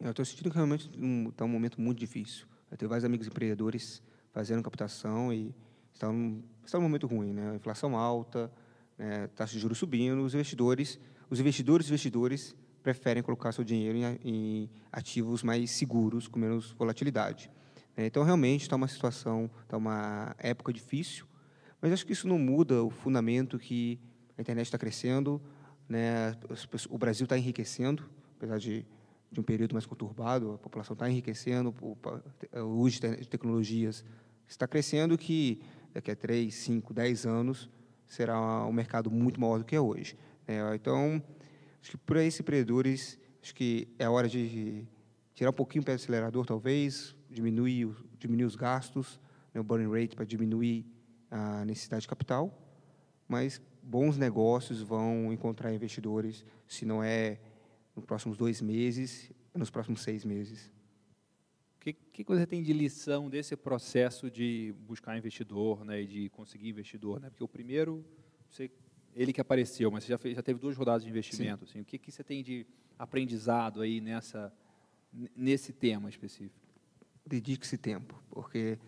Eu 0.00 0.10
estou 0.10 0.24
sentindo 0.24 0.50
que 0.50 0.56
realmente 0.56 0.86
está 0.86 0.98
um, 0.98 1.30
tá 1.30 1.44
um 1.44 1.48
momento 1.48 1.80
muito 1.80 1.98
difícil. 1.98 2.46
Eu 2.70 2.76
tenho 2.76 2.88
vários 2.88 3.04
amigos 3.04 3.26
empreendedores 3.26 4.02
fazendo 4.32 4.62
captação 4.62 5.32
e 5.32 5.54
está 5.92 6.08
um, 6.10 6.42
está 6.64 6.78
um 6.78 6.82
momento 6.82 7.06
ruim, 7.06 7.32
né? 7.32 7.54
inflação 7.54 7.96
alta, 7.96 8.52
né? 8.98 9.28
taxa 9.28 9.52
de 9.52 9.60
juros 9.60 9.78
subindo, 9.78 10.22
os 10.22 10.34
investidores, 10.34 10.98
os 11.30 11.38
investidores 11.38 11.86
investidores 11.86 12.56
preferem 12.82 13.22
colocar 13.22 13.52
seu 13.52 13.64
dinheiro 13.64 13.96
em, 13.96 14.18
em 14.24 14.70
ativos 14.90 15.42
mais 15.42 15.70
seguros, 15.70 16.26
com 16.26 16.38
menos 16.38 16.72
volatilidade. 16.72 17.50
Né? 17.96 18.06
Então, 18.06 18.22
realmente, 18.22 18.62
está 18.62 18.76
uma 18.76 18.88
situação, 18.88 19.50
está 19.62 19.76
uma 19.76 20.34
época 20.38 20.72
difícil, 20.72 21.26
mas 21.80 21.92
acho 21.92 22.06
que 22.06 22.12
isso 22.12 22.28
não 22.28 22.38
muda 22.38 22.82
o 22.82 22.90
fundamento 22.90 23.58
que 23.58 23.98
a 24.36 24.40
internet 24.40 24.66
está 24.66 24.78
crescendo, 24.78 25.40
né? 25.88 26.34
o 26.88 26.98
Brasil 26.98 27.24
está 27.24 27.36
enriquecendo, 27.36 28.08
apesar 28.36 28.58
de, 28.58 28.86
de 29.30 29.40
um 29.40 29.42
período 29.42 29.72
mais 29.72 29.86
conturbado, 29.86 30.52
a 30.52 30.58
população 30.58 30.94
está 30.94 31.08
enriquecendo, 31.10 31.74
o, 31.80 31.96
uso 32.78 33.00
de 33.00 33.28
tecnologias 33.28 34.04
está 34.46 34.66
crescendo, 34.66 35.18
que 35.18 35.60
daqui 35.92 36.10
a 36.10 36.16
3, 36.16 36.54
5, 36.54 36.94
10 36.94 37.26
anos 37.26 37.70
será 38.06 38.66
um 38.66 38.72
mercado 38.72 39.10
muito 39.10 39.40
maior 39.40 39.58
do 39.58 39.64
que 39.64 39.74
é 39.74 39.80
hoje. 39.80 40.16
Né? 40.46 40.74
Então, 40.74 41.22
acho 41.82 41.90
que 41.90 41.98
para 41.98 42.24
esses 42.24 42.40
empreendedores, 42.40 43.18
acho 43.42 43.54
que 43.54 43.88
é 43.98 44.08
hora 44.08 44.28
de 44.28 44.86
tirar 45.34 45.50
um 45.50 45.54
pouquinho 45.54 45.82
o 45.82 45.84
pé 45.84 45.92
do 45.92 45.96
acelerador, 45.96 46.46
talvez, 46.46 47.14
diminuir, 47.28 47.92
diminuir 48.18 48.44
os 48.44 48.54
gastos, 48.54 49.20
né, 49.52 49.60
o 49.60 49.64
burn 49.64 49.86
rate 49.86 50.14
para 50.14 50.24
diminuir 50.24 50.86
a 51.30 51.64
necessidade 51.64 52.02
de 52.02 52.08
capital, 52.08 52.56
mas 53.26 53.60
bons 53.82 54.16
negócios 54.16 54.80
vão 54.80 55.32
encontrar 55.32 55.74
investidores, 55.74 56.44
se 56.68 56.86
não 56.86 57.02
é 57.02 57.40
nos 57.96 58.04
próximos 58.04 58.36
dois 58.36 58.60
meses, 58.62 59.32
é 59.52 59.58
nos 59.58 59.70
próximos 59.70 60.02
seis 60.02 60.24
meses. 60.24 60.70
O 61.76 61.80
que, 61.80 61.92
que 61.92 62.24
você 62.24 62.46
tem 62.46 62.62
de 62.62 62.72
lição 62.72 63.28
desse 63.28 63.56
processo 63.56 64.30
de 64.30 64.72
buscar 64.86 65.18
investidor, 65.18 65.84
né, 65.84 66.04
de 66.04 66.28
conseguir 66.28 66.68
investidor, 66.68 67.20
né? 67.20 67.28
Porque 67.28 67.42
o 67.42 67.48
primeiro, 67.48 68.04
você, 68.48 68.70
ele 69.14 69.32
que 69.32 69.40
apareceu, 69.40 69.90
mas 69.90 70.04
você 70.04 70.10
já, 70.10 70.18
fez, 70.18 70.36
já 70.36 70.42
teve 70.42 70.58
duas 70.58 70.76
rodadas 70.76 71.02
de 71.02 71.08
investimento, 71.08 71.64
assim, 71.64 71.80
o 71.80 71.84
que, 71.84 71.98
que 71.98 72.10
você 72.10 72.24
tem 72.24 72.42
de 72.42 72.66
aprendizado 72.98 73.80
aí 73.80 74.00
nessa 74.00 74.52
nesse 75.36 75.74
tema 75.74 76.08
específico? 76.08 76.62
dedique-se 77.26 77.76
tempo, 77.78 78.20
porque 78.30 78.78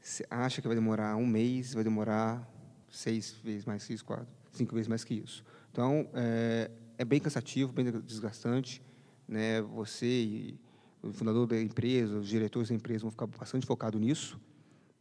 você 0.00 0.26
acha 0.30 0.60
que 0.60 0.68
vai 0.68 0.76
demorar 0.76 1.16
um 1.16 1.26
mês, 1.26 1.74
vai 1.74 1.84
demorar 1.84 2.48
seis 2.88 3.32
vezes 3.44 3.64
mais 3.64 3.84
que 3.84 3.94
isso, 3.94 4.04
quatro, 4.04 4.26
cinco 4.52 4.74
vezes 4.74 4.88
mais 4.88 5.04
que 5.04 5.14
isso. 5.14 5.44
Então, 5.70 6.08
é, 6.14 6.70
é 6.96 7.04
bem 7.04 7.20
cansativo, 7.20 7.72
bem 7.72 7.90
desgastante. 8.00 8.82
Né? 9.28 9.60
Você 9.60 10.06
e 10.06 10.60
o 11.02 11.12
fundador 11.12 11.46
da 11.46 11.60
empresa, 11.60 12.18
os 12.18 12.28
diretores 12.28 12.68
da 12.68 12.74
empresa 12.74 13.02
vão 13.02 13.10
ficar 13.10 13.26
bastante 13.26 13.66
focados 13.66 14.00
nisso. 14.00 14.40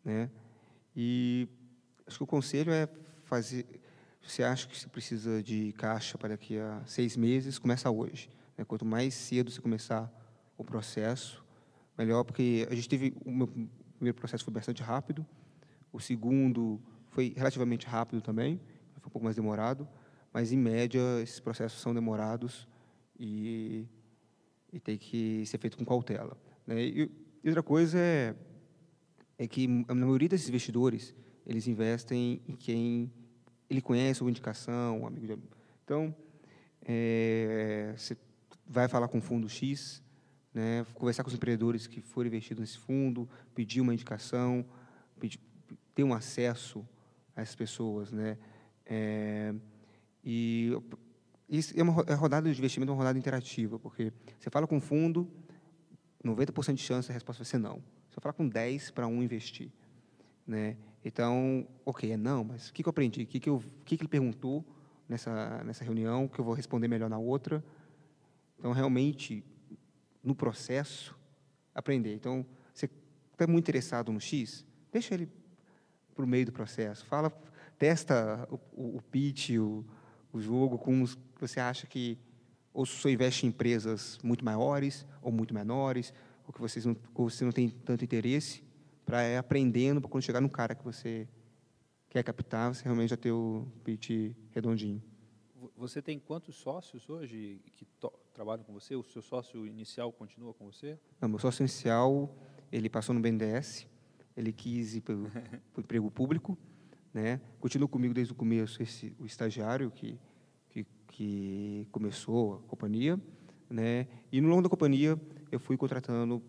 Né? 0.04 0.30
E 0.96 1.48
acho 2.06 2.18
que 2.18 2.24
o 2.24 2.28
conselho 2.28 2.72
é 2.72 2.90
fazer... 3.24 3.66
Você 4.28 4.44
acha 4.44 4.68
que 4.68 4.78
você 4.78 4.88
precisa 4.88 5.42
de 5.42 5.72
caixa 5.74 6.18
para 6.18 6.30
daqui 6.30 6.58
a 6.58 6.82
seis 6.86 7.16
meses, 7.16 7.60
começa 7.60 7.90
hoje. 7.92 8.30
Né? 8.58 8.66
Quanto 8.66 8.84
mais 8.84 9.14
cedo 9.14 9.52
você 9.52 9.62
começar 9.62 10.12
o 10.58 10.64
processo, 10.64 11.46
melhor, 11.98 12.24
porque 12.24 12.68
a 12.70 12.76
gente 12.76 12.90
teve 12.90 13.16
o 13.24 13.32
meu 13.32 13.48
primeiro 13.48 14.18
processo 14.18 14.44
foi 14.44 14.54
bastante 14.54 14.82
rápido, 14.82 15.26
o 15.94 16.00
segundo 16.00 16.82
foi 17.10 17.34
relativamente 17.36 17.86
rápido 17.86 18.22
também, 18.22 18.60
foi 18.92 18.98
um 18.98 19.10
pouco 19.10 19.24
mais 19.24 19.36
demorado, 19.36 19.88
mas 20.34 20.52
em 20.52 20.58
média 20.58 21.00
esses 21.22 21.40
processos 21.40 21.80
são 21.80 21.94
demorados 21.94 22.68
e, 23.18 23.86
e 24.74 24.80
tem 24.80 24.98
que 24.98 25.46
ser 25.46 25.58
feito 25.60 25.78
com 25.78 25.86
cautela. 25.86 26.36
Né? 26.66 26.84
E, 26.84 27.12
e 27.44 27.48
outra 27.48 27.64
coisa 27.64 27.98
é, 27.98 28.36
é 29.38 29.48
que 29.48 29.86
a 29.88 29.94
maioria 29.96 30.28
desses 30.28 30.50
investidores 30.50 31.14
eles 31.46 31.68
investem 31.68 32.42
em 32.48 32.56
quem 32.56 33.14
ele 33.70 33.82
conhece 33.82 34.24
ou 34.24 34.30
indicação, 34.30 35.02
um 35.02 35.08
amigo 35.08 35.28
de, 35.28 35.38
então 35.84 36.16
é, 36.86 37.94
você 37.98 38.18
vai 38.68 38.88
falar 38.88 39.08
com 39.08 39.18
o 39.18 39.22
fundo 39.22 39.50
X, 39.50 40.02
né, 40.54 40.86
conversar 40.94 41.24
com 41.24 41.30
os 41.30 41.36
empreendedores 41.36 41.88
que 41.88 42.02
foram 42.02 42.28
investidos 42.28 42.62
nesse 42.62 42.78
fundo, 42.78 43.28
pedir 43.54 43.82
uma 43.82 43.94
indicação, 43.94 44.66
pedir, 45.20 45.40
ter 45.94 46.04
um 46.04 46.14
acesso 46.14 46.88
a 47.36 47.42
essas 47.42 47.56
pessoas. 47.56 48.12
Né, 48.12 48.38
é, 48.86 49.54
e 50.24 50.72
isso 51.50 51.74
é 51.78 51.84
uma 51.84 52.04
a 52.08 52.16
rodada 52.16 52.52
de 52.52 52.58
investimento 52.58 52.92
é 52.92 52.94
uma 52.94 52.98
rodada 52.98 53.18
interativa, 53.18 53.78
porque 53.78 54.12
você 54.40 54.50
fala 54.50 54.66
com 54.66 54.78
o 54.78 54.82
fundo, 54.82 55.30
90% 56.24 56.74
de 56.74 56.82
chance 56.82 57.12
a 57.12 57.14
resposta 57.14 57.44
vai 57.44 57.50
ser 57.50 57.60
não. 57.60 57.84
Você 58.10 58.20
fala 58.20 58.34
com 58.34 58.48
10 58.48 58.92
para 58.92 59.08
um 59.08 59.22
investir. 59.22 59.70
Né? 60.48 60.78
Então, 61.08 61.68
ok, 61.86 62.12
é 62.12 62.18
não, 62.18 62.44
mas 62.44 62.70
o 62.70 62.74
que, 62.74 62.82
que 62.82 62.90
eu 62.90 62.90
aprendi? 62.90 63.22
O 63.22 63.28
que, 63.28 63.40
que, 63.40 63.50
que, 63.86 63.98
que 63.98 64.02
ele 64.02 64.10
perguntou 64.10 64.66
nessa, 65.08 65.64
nessa 65.64 65.84
reunião 65.84 66.28
que 66.28 66.40
eu 66.40 66.44
vou 66.44 66.56
responder 66.56 66.88
melhor 66.88 67.12
na 67.12 67.20
outra? 67.20 67.64
Então, 68.58 68.72
realmente, 68.72 69.44
no 70.24 70.34
processo, 70.34 71.16
aprender. 71.76 72.16
Então, 72.16 72.44
você 72.74 72.90
está 73.32 73.46
muito 73.46 73.66
interessado 73.66 74.12
no 74.12 74.20
X, 74.20 74.66
deixa 74.92 75.14
ele 75.14 75.30
para 76.16 76.26
o 76.26 76.28
meio 76.28 76.48
do 76.48 76.52
processo. 76.52 77.06
Fala, 77.06 77.32
testa 77.78 78.48
o, 78.50 78.56
o, 78.74 78.98
o 78.98 79.02
pitch, 79.04 79.52
o, 79.52 79.86
o 80.34 80.42
jogo 80.42 80.80
com 80.80 81.04
os 81.04 81.14
que 81.14 81.40
você 81.40 81.60
acha 81.60 81.86
que 81.86 82.18
ou 82.74 82.84
você 82.84 83.12
investe 83.12 83.46
em 83.46 83.50
empresas 83.50 84.18
muito 84.24 84.44
maiores 84.44 85.06
ou 85.22 85.32
muito 85.32 85.54
menores, 85.54 86.12
ou 86.48 86.54
que 86.54 86.60
vocês 86.60 86.84
não, 86.84 86.98
ou 87.14 87.30
você 87.30 87.46
não 87.46 87.52
tem 87.52 87.70
tanto 87.70 88.04
interesse, 88.04 88.65
para 89.06 89.24
ir 89.28 89.38
aprendendo, 89.38 90.02
para 90.02 90.10
quando 90.10 90.24
chegar 90.24 90.42
no 90.42 90.50
cara 90.50 90.74
que 90.74 90.84
você 90.84 91.28
quer 92.10 92.24
captar, 92.24 92.74
você 92.74 92.84
realmente 92.84 93.10
já 93.10 93.18
ter 93.18 93.32
o 93.32 93.68
pitch 93.84 94.34
redondinho. 94.52 95.02
Você 95.78 96.02
tem 96.02 96.20
quantos 96.20 96.56
sócios 96.56 97.10
hoje 97.10 97.62
que 97.74 97.86
trabalham 98.34 98.64
com 98.64 98.74
você? 98.74 98.96
O 98.96 99.04
seu 99.04 99.22
sócio 99.22 99.66
inicial 99.66 100.12
continua 100.12 100.54
com 100.54 100.66
você? 100.66 100.98
Não, 101.20 101.28
meu 101.30 101.40
sócio 101.40 101.64
inicial, 101.64 102.34
ele 102.72 102.90
passou 102.90 103.14
no 103.14 103.22
BNDES, 103.22 103.88
ele 104.36 104.52
quis 104.52 104.96
ir 104.96 105.02
para 105.02 105.16
o 105.16 105.30
emprego 105.78 106.10
público, 106.10 106.58
né? 107.14 107.42
Continua 107.60 107.88
comigo 107.88 108.14
desde 108.14 108.34
o 108.34 108.36
começo 108.36 108.82
esse, 108.82 109.16
o 109.20 109.26
estagiário 109.26 109.92
que, 109.92 110.20
que, 110.70 110.86
que 111.08 111.88
começou 111.92 112.56
a 112.56 112.70
companhia, 112.70 113.20
né? 113.70 114.08
E 114.32 114.40
no 114.42 114.50
longo 114.50 114.62
da 114.62 114.70
companhia 114.70 115.20
eu 115.52 115.60
fui 115.60 115.78
contratando 115.78 116.42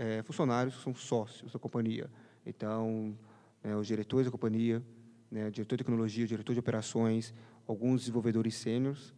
é, 0.00 0.22
funcionários 0.22 0.76
que 0.76 0.82
são 0.82 0.94
sócios 0.94 1.52
da 1.52 1.58
companhia. 1.58 2.10
Então, 2.46 3.14
é, 3.62 3.76
os 3.76 3.86
diretores 3.86 4.24
da 4.24 4.32
companhia, 4.32 4.82
né, 5.30 5.50
diretor 5.50 5.76
de 5.76 5.84
tecnologia, 5.84 6.26
diretor 6.26 6.54
de 6.54 6.58
operações, 6.58 7.34
alguns 7.66 8.00
desenvolvedores 8.00 8.54
sêniores, 8.54 9.14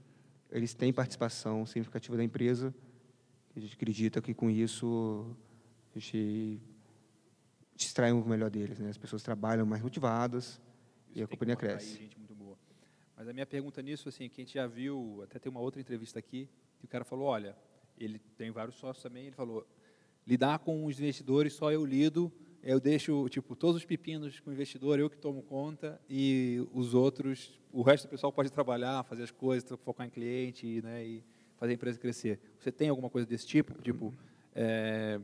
eles 0.50 0.74
têm 0.74 0.92
participação 0.92 1.64
significativa 1.64 2.16
da 2.16 2.24
empresa. 2.24 2.74
A 3.54 3.60
gente 3.60 3.74
acredita 3.74 4.20
que 4.20 4.34
com 4.34 4.50
isso 4.50 5.36
a 5.94 5.98
gente 6.00 6.60
distrai 7.76 8.12
um 8.12 8.24
melhor 8.24 8.50
deles, 8.50 8.80
né? 8.80 8.90
As 8.90 8.98
pessoas 8.98 9.22
trabalham 9.22 9.64
mais 9.64 9.82
motivadas 9.82 10.44
isso 10.44 10.60
e 11.14 11.22
a 11.22 11.28
companhia 11.28 11.54
cresce. 11.54 11.96
Gente 11.96 12.18
muito 12.18 12.34
boa. 12.34 12.58
Mas 13.16 13.28
a 13.28 13.32
minha 13.32 13.46
pergunta 13.46 13.80
nisso, 13.80 14.08
assim, 14.08 14.28
que 14.28 14.40
a 14.40 14.44
gente 14.44 14.54
já 14.54 14.66
viu, 14.66 15.20
até 15.22 15.38
tem 15.38 15.48
uma 15.48 15.60
outra 15.60 15.80
entrevista 15.80 16.18
aqui, 16.18 16.48
que 16.80 16.86
o 16.86 16.88
cara 16.88 17.04
falou, 17.04 17.26
olha, 17.26 17.56
ele 17.96 18.18
tem 18.36 18.50
vários 18.50 18.74
sócios 18.76 19.00
também, 19.00 19.26
ele 19.26 19.36
falou, 19.36 19.64
lidar 20.26 20.58
com 20.60 20.84
os 20.84 20.98
investidores 20.98 21.52
só 21.52 21.72
eu 21.72 21.84
lido, 21.84 22.32
eu 22.62 22.78
deixo 22.78 23.28
tipo 23.28 23.56
todos 23.56 23.76
os 23.76 23.84
pepinos 23.84 24.38
com 24.40 24.50
o 24.50 24.52
investidor, 24.52 24.98
eu 24.98 25.10
que 25.10 25.16
tomo 25.16 25.42
conta 25.42 26.00
e 26.08 26.64
os 26.72 26.94
outros, 26.94 27.58
o 27.72 27.82
resto 27.82 28.06
do 28.06 28.10
pessoal 28.10 28.32
pode 28.32 28.52
trabalhar, 28.52 29.02
fazer 29.04 29.24
as 29.24 29.30
coisas, 29.30 29.68
focar 29.84 30.06
em 30.06 30.10
cliente, 30.10 30.80
né, 30.82 31.04
e 31.04 31.24
fazer 31.56 31.72
a 31.72 31.74
empresa 31.74 31.98
crescer. 31.98 32.38
Você 32.58 32.70
tem 32.70 32.88
alguma 32.88 33.10
coisa 33.10 33.26
desse 33.26 33.46
tipo? 33.46 33.80
Tipo, 33.82 34.14
é, 34.54 35.20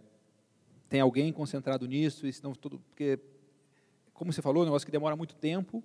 tem 0.89 1.01
alguém 1.01 1.33
concentrado 1.33 1.87
nisso 1.87 2.27
e 2.27 2.33
tudo 2.61 2.81
porque 2.81 3.19
como 4.13 4.33
você 4.33 4.43
falou, 4.43 4.63
é 4.63 4.65
um 4.65 4.67
negócio 4.67 4.85
que 4.85 4.91
demora 4.91 5.15
muito 5.15 5.37
tempo, 5.37 5.83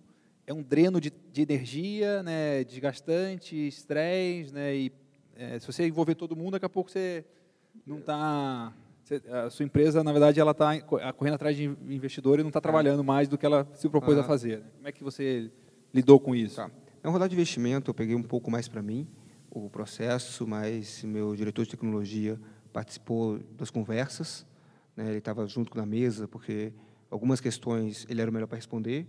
é 0.48 0.52
um 0.52 0.64
dreno 0.64 1.00
de, 1.00 1.12
de 1.32 1.42
energia, 1.44 2.24
né, 2.24 2.64
desgastante, 2.64 3.56
estresse, 3.56 4.52
né, 4.52 4.76
e 4.76 4.92
é, 5.36 5.60
se 5.60 5.68
você 5.68 5.88
envolver 5.88 6.16
todo 6.16 6.36
mundo, 6.36 6.54
daqui 6.54 6.66
a 6.66 6.70
pouco 6.70 6.90
você 6.90 7.24
não 7.86 8.00
está 8.00 8.74
a 9.46 9.50
sua 9.50 9.66
empresa, 9.66 10.04
na 10.04 10.12
verdade, 10.12 10.40
ela 10.40 10.52
está 10.52 10.80
correndo 10.82 11.36
atrás 11.36 11.56
de 11.56 11.66
investidor 11.66 12.40
e 12.40 12.44
não 12.44 12.50
está 12.50 12.62
trabalhando 12.62 13.04
mais 13.04 13.28
do 13.28 13.38
que 13.38 13.46
ela 13.46 13.68
se 13.74 13.90
propôs 13.90 14.18
ah. 14.18 14.22
a 14.22 14.24
fazer. 14.24 14.64
Como 14.78 14.88
é 14.88 14.92
que 14.92 15.04
você 15.04 15.52
lidou 15.94 16.20
com 16.20 16.34
isso? 16.34 16.56
Tá. 16.56 16.72
Na 17.04 17.10
rodada 17.10 17.30
de 17.30 17.36
investimento, 17.36 17.92
eu 17.92 17.94
peguei 17.94 18.16
um 18.16 18.24
pouco 18.24 18.50
mais 18.50 18.68
para 18.68 18.82
mim 18.82 19.08
o 19.52 19.70
processo, 19.70 20.48
mas 20.48 21.04
meu 21.04 21.36
diretor 21.36 21.64
de 21.64 21.72
tecnologia 21.72 22.40
participou 22.72 23.40
das 23.58 23.70
conversas. 23.70 24.46
Né? 24.96 25.10
Ele 25.10 25.18
estava 25.18 25.46
junto 25.46 25.78
na 25.78 25.86
mesa, 25.86 26.28
porque 26.28 26.74
algumas 27.12 27.42
questões 27.42 28.06
ele 28.10 28.22
era 28.22 28.32
o 28.32 28.34
melhor 28.34 28.48
para 28.48 28.56
responder. 28.56 29.08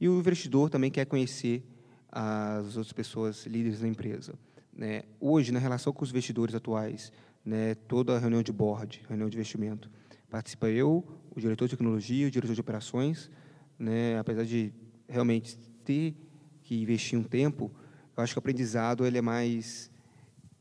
E 0.00 0.08
o 0.08 0.18
investidor 0.18 0.68
também 0.68 0.90
quer 0.90 1.06
conhecer 1.06 1.64
as 2.10 2.76
outras 2.76 2.92
pessoas 2.92 3.46
líderes 3.46 3.80
da 3.80 3.88
empresa. 3.88 4.34
Né? 4.72 5.04
Hoje, 5.18 5.52
na 5.52 5.58
relação 5.58 5.92
com 5.92 6.04
os 6.04 6.10
investidores 6.10 6.54
atuais, 6.54 7.10
né, 7.46 7.76
toda 7.86 8.16
a 8.16 8.18
reunião 8.18 8.42
de 8.42 8.50
board, 8.50 9.02
reunião 9.08 9.28
de 9.30 9.36
investimento. 9.36 9.88
Participa 10.28 10.68
eu, 10.68 11.06
o 11.30 11.40
diretor 11.40 11.66
de 11.66 11.70
tecnologia, 11.70 12.26
o 12.26 12.30
diretor 12.30 12.52
de 12.52 12.60
operações, 12.60 13.30
né, 13.78 14.18
apesar 14.18 14.44
de 14.44 14.72
realmente 15.08 15.56
ter 15.84 16.16
que 16.64 16.82
investir 16.82 17.16
um 17.16 17.22
tempo, 17.22 17.70
eu 18.16 18.22
acho 18.22 18.34
que 18.34 18.38
o 18.38 18.40
aprendizado 18.40 19.06
ele 19.06 19.18
é 19.18 19.22
mais 19.22 19.88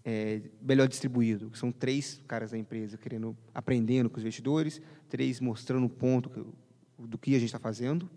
é, 0.04 0.42
melhor 0.62 0.88
distribuído. 0.88 1.50
São 1.56 1.72
três 1.72 2.22
caras 2.28 2.52
da 2.52 2.58
empresa 2.58 2.98
querendo, 2.98 3.36
aprendendo 3.54 4.08
com 4.08 4.18
os 4.18 4.24
investidores, 4.24 4.80
três 5.10 5.40
mostrando 5.40 5.88
o 5.88 5.90
ponto 5.90 6.30
que, 6.30 6.46
do 7.00 7.18
que 7.18 7.32
a 7.32 7.40
gente 7.40 7.48
está 7.48 7.58
fazendo. 7.58 8.08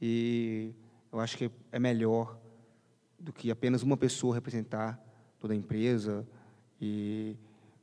E 0.00 0.72
eu 1.12 1.18
acho 1.18 1.36
que 1.36 1.50
é 1.72 1.78
melhor 1.80 2.38
do 3.18 3.32
que 3.32 3.50
apenas 3.50 3.82
uma 3.82 3.96
pessoa 3.96 4.34
representar 4.34 5.02
toda 5.40 5.52
a 5.52 5.56
empresa. 5.56 6.24
E 6.80 7.36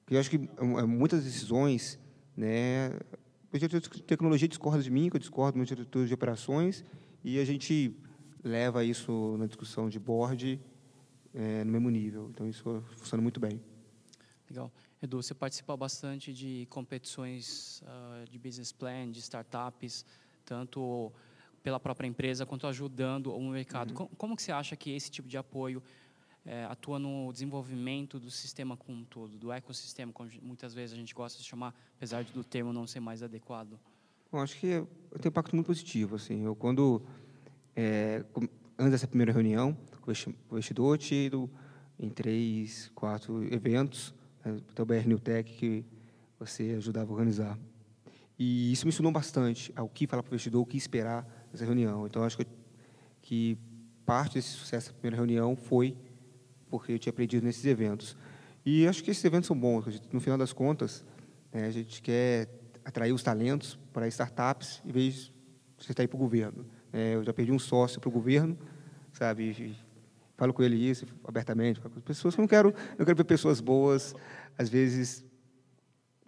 eu 0.10 0.20
acho 0.20 0.30
que 0.30 0.38
é, 0.38 0.84
muitas 0.84 1.24
decisões, 1.24 2.00
né, 2.36 2.89
o 3.54 3.58
diretor 3.58 3.82
de 3.82 4.04
tecnologia 4.04 4.48
discorda 4.48 4.82
de 4.82 4.89
mim, 4.89 5.10
que 5.10 5.15
eu 5.15 5.20
discordo 5.20 5.54
do 5.54 5.58
meu 5.58 5.65
diretor 5.65 6.06
de 6.06 6.13
operações, 6.13 6.84
e 7.24 7.39
a 7.39 7.46
gente 7.46 7.96
leva 8.43 8.84
isso 8.84 9.36
na 9.38 9.46
discussão 9.46 9.89
de 9.89 10.00
board 10.00 10.60
é, 11.34 11.63
no 11.63 11.72
mesmo 11.72 11.89
nível. 11.89 12.30
Então, 12.34 12.48
isso 12.48 12.84
funciona 12.96 13.22
muito 13.22 13.39
bem. 13.39 13.62
Legal. 14.50 14.72
Edu, 15.02 15.22
você 15.22 15.34
participa 15.34 15.76
bastante 15.76 16.34
de 16.34 16.65
competições 16.70 17.82
uh, 17.82 18.30
de 18.30 18.39
business 18.39 18.72
plan, 18.72 19.12
de 19.12 19.20
startups, 19.20 20.06
tanto 20.46 21.12
pela 21.62 21.80
própria 21.80 22.08
empresa 22.08 22.46
quanto 22.46 22.65
ajudando 22.65 23.36
o 23.36 23.50
mercado. 23.50 23.89
Uhum. 23.89 23.96
Como, 23.96 24.10
como, 24.15 24.36
que 24.36 24.41
você 24.41 24.52
acha 24.52 24.76
que 24.76 24.91
esse 24.91 25.12
tipo 25.12 25.28
de 25.28 25.38
apoio 25.38 25.84
é, 26.47 26.63
atua 26.63 26.97
no 26.97 27.31
desenvolvimento 27.33 28.19
do 28.19 28.31
sistema 28.31 28.77
como 28.77 28.99
um 28.99 29.03
todo, 29.03 29.38
do 29.38 29.51
ecossistema, 29.51 30.13
como 30.13 30.29
muitas 30.41 30.73
vezes 30.73 30.93
a 30.93 30.97
gente 30.97 31.13
gosta 31.13 31.38
de 31.38 31.43
chamar, 31.43 31.75
apesar 31.97 32.23
do 32.23 32.43
termo 32.43 32.71
não 32.71 32.88
ser 32.88 33.01
mais 33.01 33.21
adequado? 33.21 33.77
Bom, 34.31 34.39
acho 34.39 34.55
que 34.57 34.67
tem 35.19 35.25
um 35.25 35.27
impacto 35.27 35.55
muito 35.55 35.67
positivo. 35.67 36.15
Assim, 36.15 36.45
eu 36.45 36.55
quando 36.55 37.01
é, 37.75 38.23
antes 38.79 38.91
dessa 38.91 39.07
primeira 39.07 39.33
reunião, 39.33 39.77
com 40.01 40.12
o 40.12 40.53
investidor, 40.53 40.95
eu 40.95 40.97
tinha 40.97 41.25
ido 41.25 41.49
em 41.99 42.10
três, 42.10 42.89
quatro 42.95 43.43
eventos, 43.53 44.13
né, 44.45 44.57
até 44.69 44.81
o 44.81 44.86
BR 44.86 45.05
New 45.05 45.19
Tech, 45.19 45.51
que 45.51 45.83
você 46.39 46.75
ajudava 46.77 47.12
a 47.12 47.13
organizar. 47.13 47.60
E 48.39 48.71
isso 48.71 48.86
me 48.86 48.89
ensinou 48.89 49.12
bastante 49.12 49.73
ao 49.75 49.89
que 49.89 50.07
falar 50.07 50.23
para 50.23 50.31
o 50.31 50.33
investidor, 50.33 50.62
o 50.62 50.65
que 50.65 50.77
esperar 50.77 51.27
dessa 51.51 51.65
reunião. 51.65 52.05
Então, 52.05 52.23
acho 52.23 52.38
que, 52.38 52.45
que 53.21 53.57
parte 54.05 54.36
desse 54.36 54.49
sucesso 54.49 54.89
da 54.89 54.93
primeira 54.93 55.17
reunião 55.17 55.55
foi 55.55 55.97
porque 56.69 56.93
eu 56.93 56.99
tinha 56.99 57.12
aprendido 57.12 57.45
nesses 57.45 57.65
eventos. 57.65 58.17
E 58.65 58.88
acho 58.88 59.03
que 59.03 59.12
esses 59.12 59.23
eventos 59.23 59.47
são 59.47 59.58
bons. 59.58 60.01
No 60.12 60.19
final 60.19 60.38
das 60.38 60.51
contas, 60.51 61.06
né, 61.53 61.65
a 61.65 61.71
gente 61.71 62.01
quer 62.01 62.49
atrair 62.84 63.13
os 63.13 63.23
talentos 63.23 63.77
para 63.93 64.08
startups, 64.08 64.82
em 64.86 64.91
vez 64.91 65.13
de 65.13 65.34
você 65.77 65.91
estar 65.91 66.08
para 66.08 66.15
o 66.15 66.19
governo. 66.19 66.65
É, 66.91 67.15
eu 67.15 67.23
já 67.23 67.34
perdi 67.34 67.51
um 67.51 67.60
sócio 67.60 67.99
para 67.99 68.10
o 68.10 68.12
governo, 68.12 68.58
sabe? 69.12 69.75
falo 70.38 70.53
com 70.53 70.62
ele 70.62 70.75
isso 70.75 71.06
abertamente, 71.23 71.80
com 71.80 71.88
as 71.88 72.03
pessoas. 72.03 72.36
Eu 72.36 72.41
não 72.41 72.47
quero, 72.47 72.73
eu 72.97 73.06
quero 73.06 73.17
ver 73.17 73.23
pessoas 73.23 73.60
boas, 73.60 74.15
às 74.58 74.69
vezes 74.69 75.25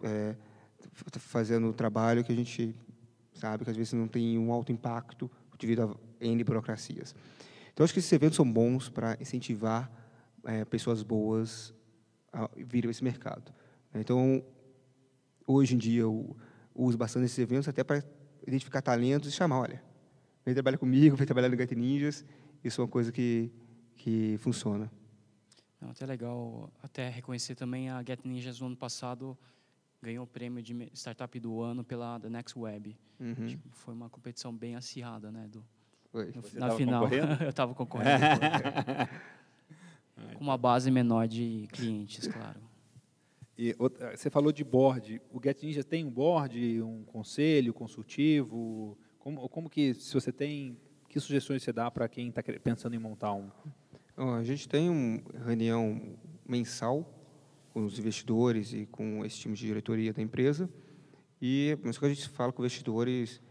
é, 0.03 0.35
fazendo 1.19 1.71
trabalho 1.73 2.23
que 2.23 2.31
a 2.31 2.35
gente 2.35 2.75
sabe 3.33 3.63
que 3.63 3.69
às 3.69 3.77
vezes 3.77 3.93
não 3.93 4.07
tem 4.07 4.37
um 4.37 4.51
alto 4.51 4.71
impacto 4.71 5.29
devido 5.57 5.97
a 6.21 6.25
N 6.25 6.43
burocracias. 6.43 7.15
Então, 7.71 7.83
acho 7.83 7.93
que 7.93 7.99
esses 7.99 8.11
eventos 8.11 8.35
são 8.35 8.49
bons 8.49 8.89
para 8.89 9.17
incentivar 9.21 9.89
é, 10.45 10.65
pessoas 10.65 11.03
boas 11.03 11.73
a 12.31 12.49
vir 12.55 12.87
a 12.87 12.91
esse 12.91 13.03
mercado. 13.03 13.53
Então, 13.93 14.43
hoje 15.45 15.75
em 15.75 15.77
dia, 15.77 16.01
eu 16.01 16.35
uso 16.75 16.97
bastante 16.97 17.25
esses 17.25 17.39
eventos 17.39 17.67
até 17.67 17.83
para 17.83 18.03
identificar 18.47 18.81
talentos 18.81 19.29
e 19.29 19.31
chamar, 19.31 19.59
olha, 19.59 19.83
vem 20.45 20.53
trabalhar 20.53 20.77
comigo, 20.77 21.15
vem 21.17 21.25
trabalhar 21.25 21.49
no 21.49 21.57
Get 21.57 21.71
Ninjas. 21.71 22.25
Isso 22.63 22.81
é 22.81 22.83
uma 22.83 22.89
coisa 22.89 23.11
que 23.11 23.51
que 23.99 24.37
funciona. 24.37 24.89
Não, 25.79 25.91
até 25.91 26.05
legal 26.05 26.71
até 26.81 27.09
reconhecer 27.09 27.55
também 27.55 27.89
a 27.89 28.01
Get 28.01 28.21
Ninjas 28.23 28.59
no 28.59 28.67
ano 28.67 28.77
passado 28.77 29.37
ganhou 30.01 30.23
o 30.23 30.27
prêmio 30.27 30.63
de 30.63 30.89
startup 30.93 31.37
do 31.39 31.61
ano 31.61 31.83
pela 31.83 32.19
The 32.19 32.29
Next 32.29 32.57
Web. 32.57 32.97
Uhum. 33.19 33.59
Foi 33.71 33.93
uma 33.93 34.09
competição 34.09 34.55
bem 34.55 34.75
acirrada, 34.75 35.29
né, 35.29 35.47
do 35.49 35.63
Foi. 36.11 36.33
na 36.53 36.71
final. 36.71 37.07
eu 37.43 37.49
estava 37.49 37.75
concorrendo. 37.75 38.09
com 40.35 40.43
uma 40.43 40.57
base 40.57 40.89
menor 40.91 41.27
de 41.27 41.67
clientes, 41.71 42.27
claro. 42.27 42.59
E 43.57 43.75
você 44.15 44.29
falou 44.29 44.53
de 44.53 44.63
board. 44.63 45.21
O 45.31 45.41
Get 45.43 45.61
Ninja 45.61 45.83
tem 45.83 46.05
um 46.05 46.09
board, 46.09 46.81
um 46.81 47.03
conselho 47.03 47.73
consultivo? 47.73 48.97
Como, 49.17 49.49
como 49.49 49.69
que, 49.69 49.93
se 49.93 50.13
você 50.13 50.31
tem, 50.31 50.77
que 51.09 51.19
sugestões 51.19 51.61
você 51.61 51.73
dá 51.73 51.91
para 51.91 52.07
quem 52.07 52.29
está 52.29 52.41
pensando 52.63 52.95
em 52.95 52.99
montar 52.99 53.33
um? 53.33 53.49
a 54.37 54.43
gente 54.43 54.67
tem 54.67 54.89
uma 54.89 55.21
reunião 55.45 56.17
mensal 56.45 57.09
com 57.73 57.85
os 57.85 57.97
investidores 57.99 58.73
e 58.73 58.85
com 58.85 59.23
esse 59.23 59.37
time 59.37 59.55
de 59.55 59.65
diretoria 59.65 60.11
da 60.11 60.21
empresa, 60.21 60.69
e 61.41 61.77
mas 61.83 61.97
que 61.97 62.05
a 62.05 62.09
gente 62.09 62.27
fala 62.29 62.51
com 62.51 62.61
investidores 62.61 63.41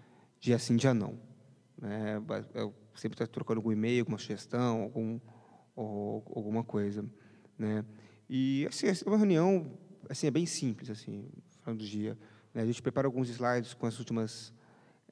dia 0.41 0.59
sim, 0.59 0.77
dia 0.77 0.93
não. 0.93 1.19
Né? 1.81 2.21
Eu 2.55 2.75
sempre 2.95 3.15
está 3.15 3.27
trocando 3.27 3.61
algum 3.61 3.73
e-mail, 3.73 4.01
alguma 4.01 4.19
sugestão, 4.19 4.83
algum, 4.83 5.19
ou, 5.81 6.23
alguma 6.35 6.65
coisa. 6.65 7.05
Né? 7.59 7.85
E 8.29 8.67
assim, 8.69 8.87
é 8.87 8.93
uma 9.07 9.17
reunião 9.17 9.71
assim, 10.09 10.27
é 10.27 10.31
bem 10.31 10.47
simples, 10.47 10.91
assim, 10.91 11.29
falando 11.61 11.81
do 11.81 11.87
dia. 11.87 12.17
Né? 12.55 12.63
A 12.63 12.67
gente 12.67 12.81
prepara 12.81 13.07
alguns 13.07 13.29
slides 13.29 13.75
com 13.75 13.87
as 13.87 13.99
últimas 13.99 14.53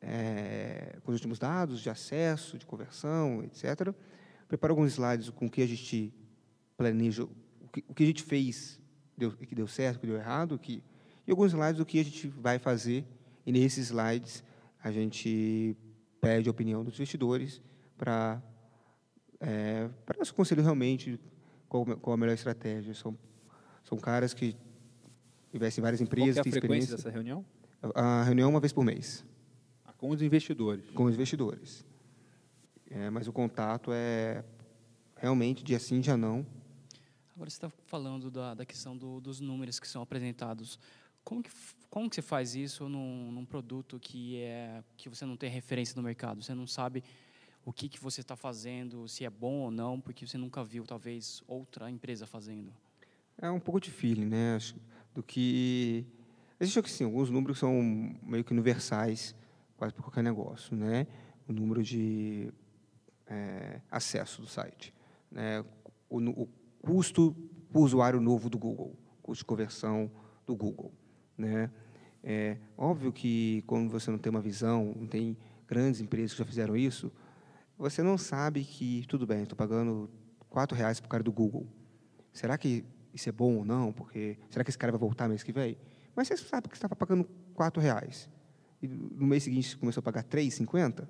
é, 0.00 0.98
com 1.02 1.10
os 1.10 1.16
últimos 1.16 1.38
dados 1.38 1.80
de 1.80 1.88
acesso, 1.88 2.58
de 2.58 2.66
conversão, 2.66 3.42
etc 3.42 3.94
preparo 4.48 4.72
alguns 4.72 4.92
slides 4.92 5.30
com 5.30 5.46
o 5.46 5.50
que 5.50 5.62
a 5.62 5.66
gente 5.66 6.12
planeja, 6.76 7.24
o 7.24 7.68
que, 7.72 7.84
o 7.88 7.94
que 7.94 8.04
a 8.04 8.06
gente 8.06 8.22
fez, 8.22 8.80
deu, 9.16 9.32
que 9.32 9.54
deu 9.54 9.66
certo, 9.66 10.00
que 10.00 10.06
deu 10.06 10.16
errado, 10.16 10.58
que, 10.58 10.82
e 11.26 11.30
alguns 11.30 11.52
slides 11.52 11.78
do 11.78 11.86
que 11.86 11.98
a 11.98 12.04
gente 12.04 12.28
vai 12.28 12.58
fazer. 12.58 13.04
E 13.44 13.52
nesses 13.52 13.86
slides 13.86 14.42
a 14.82 14.90
gente 14.90 15.76
pede 16.20 16.48
a 16.48 16.50
opinião 16.50 16.84
dos 16.84 16.94
investidores 16.94 17.60
para 17.96 18.42
é, 19.40 19.88
para 20.04 20.18
nosso 20.18 20.34
conselho 20.34 20.62
realmente 20.62 21.20
qual, 21.68 21.84
qual 21.84 22.14
a 22.14 22.16
melhor 22.16 22.34
estratégia. 22.34 22.94
São, 22.94 23.16
são 23.84 23.98
caras 23.98 24.32
que 24.32 24.56
investem 25.52 25.80
em 25.80 25.84
várias 25.84 26.00
empresas, 26.00 26.36
qual 26.36 26.46
é 26.46 26.48
a 26.48 26.52
frequência 26.52 26.96
dessa 26.96 27.10
reunião? 27.10 27.44
A 27.94 28.22
reunião 28.22 28.48
é 28.48 28.50
uma 28.50 28.60
vez 28.60 28.72
por 28.72 28.84
mês. 28.84 29.24
Ah, 29.84 29.92
com 29.92 30.10
os 30.10 30.22
investidores? 30.22 30.84
Com 30.90 31.04
os 31.04 31.14
investidores. 31.14 31.84
É, 32.90 33.10
mas 33.10 33.28
o 33.28 33.32
contato 33.32 33.90
é 33.92 34.44
realmente 35.16 35.62
dia 35.62 35.78
sim, 35.78 36.00
dia 36.00 36.16
não. 36.16 36.46
Agora 37.34 37.50
você 37.50 37.56
está 37.56 37.70
falando 37.84 38.30
da, 38.30 38.54
da 38.54 38.64
questão 38.64 38.96
do, 38.96 39.20
dos 39.20 39.40
números 39.40 39.78
que 39.78 39.86
são 39.86 40.00
apresentados. 40.00 40.78
Como 41.22 41.42
que, 41.42 41.50
como 41.90 42.08
que 42.08 42.14
você 42.14 42.22
faz 42.22 42.54
isso 42.54 42.88
num, 42.88 43.32
num, 43.32 43.44
produto 43.44 43.98
que, 43.98 44.40
é, 44.40 44.82
que 44.96 45.08
você 45.08 45.26
não 45.26 45.36
tem 45.36 45.50
referência 45.50 45.94
no 45.96 46.02
mercado? 46.02 46.42
Você 46.42 46.54
não 46.54 46.66
sabe 46.66 47.02
o 47.66 47.72
que, 47.72 47.88
que 47.88 48.00
você 48.00 48.20
está 48.20 48.36
fazendo, 48.36 49.08
se 49.08 49.24
é 49.24 49.28
bom 49.28 49.62
ou 49.62 49.70
não, 49.72 50.00
porque 50.00 50.24
você 50.24 50.38
nunca 50.38 50.62
viu, 50.62 50.86
talvez, 50.86 51.42
outra 51.48 51.90
empresa 51.90 52.24
fazendo. 52.24 52.72
É 53.36 53.50
um 53.50 53.58
pouco 53.58 53.80
de 53.80 53.90
feeling, 53.90 54.26
né? 54.26 54.56
Do 55.12 55.20
que... 55.20 56.06
Existe, 56.60 56.78
assim, 56.78 57.02
alguns 57.02 57.28
números 57.28 57.58
são 57.58 57.72
meio 58.22 58.44
que 58.44 58.52
universais, 58.52 59.34
quase 59.76 59.92
para 59.92 60.04
qualquer 60.04 60.22
negócio, 60.22 60.76
né? 60.76 61.08
O 61.48 61.52
número 61.52 61.82
de 61.82 62.52
é, 63.26 63.80
acesso 63.90 64.42
do 64.42 64.46
site. 64.46 64.94
Né? 65.28 65.64
O, 66.08 66.18
o, 66.18 66.48
custo 66.80 67.34
por 67.72 67.80
usuário 67.80 68.20
novo 68.20 68.48
do 68.48 68.56
Google, 68.56 68.96
custo 69.20 69.42
de 69.42 69.44
conversão 69.44 70.08
do 70.46 70.54
Google. 70.54 70.92
Né? 71.36 71.68
É 72.22 72.58
óbvio 72.78 73.12
que 73.12 73.64
quando 73.66 73.90
você 73.90 74.08
não 74.08 74.18
tem 74.18 74.30
uma 74.30 74.40
visão, 74.40 74.94
não 74.96 75.08
tem 75.08 75.36
grandes 75.66 76.00
empresas 76.00 76.30
que 76.30 76.38
já 76.38 76.44
fizeram 76.44 76.76
isso, 76.76 77.10
você 77.78 78.02
não 78.02 78.16
sabe 78.16 78.64
que, 78.64 79.04
tudo 79.08 79.26
bem, 79.26 79.42
estou 79.42 79.56
pagando 79.56 80.10
quatro 80.48 80.76
reais 80.76 81.00
para 81.00 81.06
o 81.06 81.10
cara 81.10 81.22
do 81.22 81.32
Google. 81.32 81.66
Será 82.32 82.56
que 82.56 82.84
isso 83.12 83.28
é 83.28 83.32
bom 83.32 83.56
ou 83.56 83.64
não? 83.64 83.92
Porque 83.92 84.38
será 84.50 84.64
que 84.64 84.70
esse 84.70 84.78
cara 84.78 84.92
vai 84.92 84.98
voltar 84.98 85.28
mês 85.28 85.42
que 85.42 85.52
vem? 85.52 85.76
Mas 86.14 86.28
você 86.28 86.36
sabe 86.36 86.68
que 86.68 86.74
estava 86.74 86.96
pagando 86.96 87.28
quatro 87.54 87.80
reais 87.80 88.28
e 88.82 88.88
no 88.88 89.26
mês 89.26 89.42
seguinte 89.42 89.76
começou 89.76 90.00
a 90.00 90.04
pagar 90.04 90.22
três 90.22 90.54
cinquenta 90.54 91.08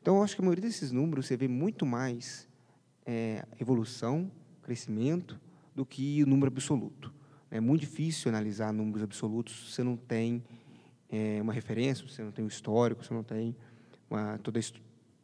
então, 0.00 0.16
eu 0.16 0.22
acho 0.22 0.34
que 0.34 0.40
a 0.40 0.44
maioria 0.44 0.62
desses 0.62 0.90
números 0.90 1.26
você 1.26 1.36
vê 1.36 1.46
muito 1.46 1.84
mais 1.84 2.48
é, 3.04 3.44
evolução, 3.60 4.30
crescimento, 4.62 5.38
do 5.74 5.84
que 5.84 6.22
o 6.22 6.26
número 6.26 6.50
absoluto. 6.50 7.12
É 7.50 7.60
muito 7.60 7.82
difícil 7.82 8.30
analisar 8.30 8.72
números 8.72 9.02
absolutos 9.02 9.66
se 9.66 9.72
você 9.74 9.82
não 9.82 9.96
tem 9.96 10.42
é, 11.10 11.38
uma 11.42 11.52
referência, 11.52 12.06
se 12.06 12.14
você 12.14 12.22
não 12.22 12.32
tem 12.32 12.44
um 12.44 12.48
histórico, 12.48 13.04
você 13.04 13.12
não 13.12 13.22
tem 13.22 13.54
uma, 14.08 14.38
toda 14.38 14.58
a 14.58 14.60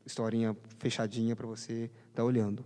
historinha 0.06 0.56
fechadinha 0.78 1.34
para 1.34 1.46
você 1.46 1.84
estar 1.84 2.14
tá 2.14 2.24
olhando. 2.24 2.64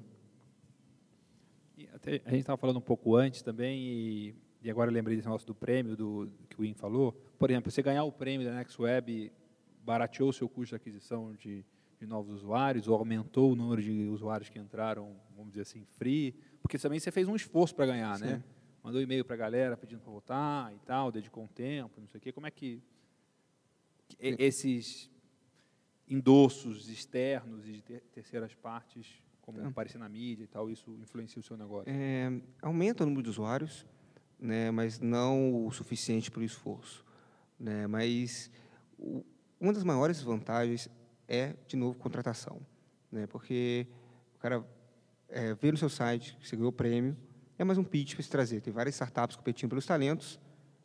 Até, 1.95 2.23
a 2.25 2.31
gente 2.31 2.41
estava 2.41 2.57
falando 2.57 2.77
um 2.77 2.83
pouco 2.83 3.17
antes 3.17 3.43
também, 3.43 3.81
e, 3.83 4.35
e 4.63 4.71
agora 4.71 4.91
eu 4.91 4.95
lembrei 4.95 5.17
desse 5.17 5.27
negócio 5.27 5.47
do 5.47 5.55
prêmio 5.55 5.97
do, 5.97 6.31
que 6.49 6.57
o 6.59 6.63
Win 6.63 6.75
falou. 6.75 7.13
Por 7.39 7.51
exemplo, 7.51 7.71
você 7.71 7.83
ganhar 7.83 8.05
o 8.05 8.13
prêmio 8.13 8.47
da 8.47 8.55
NextWeb, 8.55 9.33
barateou 9.83 10.29
o 10.29 10.33
seu 10.33 10.49
custo 10.49 10.71
de 10.71 10.77
aquisição 10.77 11.35
de 11.35 11.65
de 12.01 12.07
novos 12.07 12.37
usuários, 12.37 12.89
ou 12.89 12.97
aumentou 12.97 13.53
o 13.53 13.55
número 13.55 13.83
de 13.83 14.09
usuários 14.09 14.49
que 14.49 14.59
entraram, 14.59 15.15
vamos 15.37 15.53
dizer 15.53 15.63
assim, 15.63 15.85
free, 15.85 16.35
Porque 16.63 16.79
também 16.79 16.99
você 16.99 17.11
fez 17.11 17.29
um 17.29 17.37
esforço 17.37 17.75
para 17.75 17.85
ganhar, 17.85 18.17
Sim. 18.17 18.25
né? 18.25 18.45
Mandou 18.83 19.03
e-mail 19.03 19.23
para 19.23 19.35
a 19.35 19.39
galera 19.39 19.77
pedindo 19.77 20.01
para 20.01 20.11
votar 20.11 20.75
e 20.75 20.79
tal, 20.79 21.13
dedicou 21.13 21.45
um 21.45 21.47
tempo, 21.47 22.01
não 22.01 22.09
sei 22.09 22.17
o 22.17 22.21
quê. 22.23 22.33
Como 22.33 22.47
é 22.47 22.51
que 22.51 22.83
esses 24.19 25.10
endossos 26.11 26.89
externos 26.89 27.67
e 27.67 27.73
de 27.73 27.83
ter- 27.83 28.03
terceiras 28.13 28.55
partes, 28.55 29.07
como 29.41 29.61
Tá. 29.61 29.69
aparecer 29.69 29.99
na 29.99 30.09
mídia 30.09 30.45
e 30.45 30.47
tal, 30.47 30.69
isso 30.71 30.91
influencia 31.01 31.41
o 31.41 31.43
seu 31.43 31.57
negócio? 31.57 31.91
É, 31.93 32.31
aumenta 32.61 33.03
o 33.05 33.07
número 33.07 33.23
de 33.23 33.31
usuários, 33.31 33.87
né, 34.39 34.71
mas 34.71 34.99
não 35.01 35.67
o 35.67 35.71
suficiente 35.71 36.31
para 36.31 36.41
o 36.41 36.45
esforço. 36.45 37.05
Né, 37.59 37.87
mas 37.87 38.51
o- 38.99 39.25
uma 39.61 39.73
das 39.73 39.85
maiores 39.85 40.21
vantagens 40.23 40.89
é, 41.29 41.55
de 41.67 41.77
novo, 41.77 41.97
contratação. 41.99 42.61
Né, 43.13 43.27
porque 43.27 43.87
o 44.35 44.39
cara 44.39 44.67
é, 45.29 45.55
vê 45.55 45.71
no 45.71 45.79
seu 45.79 45.89
site 45.89 46.37
que 46.39 46.49
você 46.49 46.57
ganhou 46.57 46.71
o 46.71 46.73
prêmio, 46.73 47.17
é 47.57 47.63
mais 47.63 47.79
um 47.79 47.85
pitch 47.85 48.15
para 48.15 48.23
se 48.25 48.31
trazer. 48.31 48.61
Tem 48.61 48.73
várias 48.73 48.97
startups 48.97 49.37
competindo 49.37 49.69
pelos 49.69 49.87
talentos, 49.87 50.41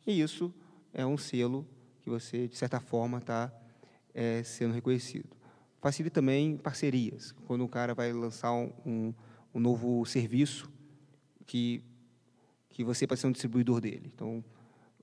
e 0.06 0.20
isso 0.20 0.54
é 0.92 1.04
um 1.04 1.16
selo 1.18 1.66
que 2.00 2.08
você, 2.08 2.46
de 2.46 2.56
certa 2.56 2.78
forma, 2.78 3.18
está 3.18 3.52
é, 4.16 4.42
sendo 4.42 4.72
reconhecido. 4.72 5.28
Facilita 5.78 6.14
também 6.14 6.56
parcerias. 6.56 7.32
Quando 7.46 7.62
um 7.62 7.68
cara 7.68 7.94
vai 7.94 8.12
lançar 8.12 8.50
um, 8.52 8.72
um, 8.84 9.14
um 9.54 9.60
novo 9.60 10.04
serviço, 10.06 10.72
que, 11.46 11.84
que 12.70 12.82
você 12.82 13.06
pode 13.06 13.20
ser 13.20 13.26
um 13.26 13.32
distribuidor 13.32 13.80
dele. 13.80 14.10
Então, 14.12 14.42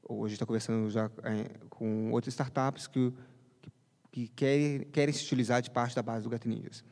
hoje 0.01 0.33
está 0.33 0.45
conversando 0.45 0.89
já 0.89 1.05
é, 1.23 1.57
com 1.69 2.11
outras 2.11 2.33
startups 2.33 2.87
que, 2.87 3.13
que, 3.61 3.71
que 4.11 4.27
querem, 4.29 4.79
querem 4.91 5.13
se 5.13 5.23
utilizar 5.23 5.61
de 5.61 5.69
parte 5.69 5.95
da 5.95 6.01
base 6.01 6.23
do 6.23 6.29
Gato 6.29 6.49
Ninjas. 6.49 6.83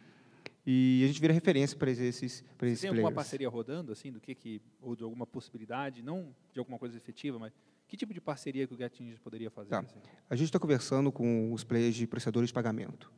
E 0.64 1.02
a 1.04 1.08
gente 1.08 1.20
vira 1.20 1.34
referência 1.34 1.76
para 1.76 1.90
esses, 1.90 2.44
para 2.56 2.68
esses 2.68 2.82
tem 2.82 2.90
alguma 2.90 3.10
players. 3.10 3.16
parceria 3.16 3.50
rodando, 3.50 3.92
assim, 3.92 4.12
do 4.12 4.22
que, 4.22 4.36
que 4.36 4.62
ou 4.80 4.96
de 4.96 5.04
alguma 5.04 5.26
possibilidade, 5.26 6.04
não 6.04 6.36
de 6.54 6.60
alguma 6.60 6.78
coisa 6.78 6.96
efetiva, 6.96 7.40
mas 7.40 7.52
que 7.92 7.98
tipo 7.98 8.14
de 8.14 8.22
parceria 8.22 8.66
que 8.66 8.74
o 8.74 8.78
Gatinhos 8.78 9.20
poderia 9.20 9.52
fazer? 9.52 9.72
Tá. 9.72 9.80
assim? 9.80 10.00
A 10.30 10.36
gente 10.38 10.46
está 10.46 10.58
conversando 10.58 11.12
com 11.12 11.52
os 11.52 11.66
players 11.66 11.94
de 11.94 12.08
processadores 12.08 12.48
de 12.48 12.54
pagamento. 12.54 13.12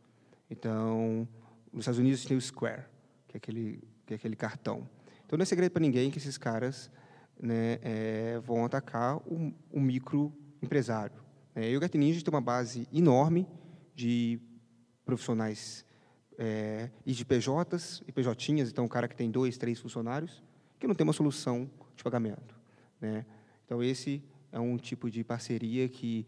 Então, 0.49 1.27
nos 1.71 1.83
Estados 1.83 1.99
Unidos 1.99 2.25
tem 2.25 2.35
o 2.35 2.41
Square, 2.41 2.85
que 3.27 3.35
é 3.35 3.37
aquele, 3.37 3.83
que 4.03 4.13
é 4.13 4.15
aquele 4.15 4.35
cartão. 4.35 4.89
Então, 5.27 5.37
não 5.37 5.43
é 5.43 5.45
segredo 5.45 5.73
para 5.73 5.79
ninguém 5.79 6.09
que 6.09 6.17
esses 6.17 6.39
caras 6.39 6.89
né, 7.39 7.77
eh, 7.83 8.41
vão 8.43 8.65
atacar 8.65 9.17
o, 9.17 9.53
o 9.71 9.79
microempresário. 9.79 11.21
Né? 11.53 11.69
E 11.69 11.77
o 11.77 11.79
Get 11.79 11.93
Ninja 11.93 12.23
tem 12.23 12.33
uma 12.33 12.41
base 12.41 12.87
enorme 12.91 13.47
de 13.93 14.39
profissionais 15.05 15.85
eh, 16.35 16.89
e 17.05 17.13
de 17.13 17.23
PJs 17.23 18.01
e 18.07 18.11
PJinhas, 18.11 18.71
então, 18.71 18.85
um 18.85 18.87
cara 18.87 19.07
que 19.07 19.15
tem 19.15 19.29
dois, 19.29 19.55
três 19.55 19.79
funcionários, 19.79 20.41
que 20.79 20.87
não 20.87 20.95
tem 20.95 21.03
uma 21.03 21.13
solução 21.13 21.69
de 21.95 22.03
pagamento. 22.03 22.59
Né? 22.99 23.23
Então, 23.65 23.83
esse 23.83 24.23
é 24.53 24.59
um 24.59 24.77
tipo 24.77 25.09
de 25.09 25.23
parceria 25.23 25.89
que, 25.89 26.25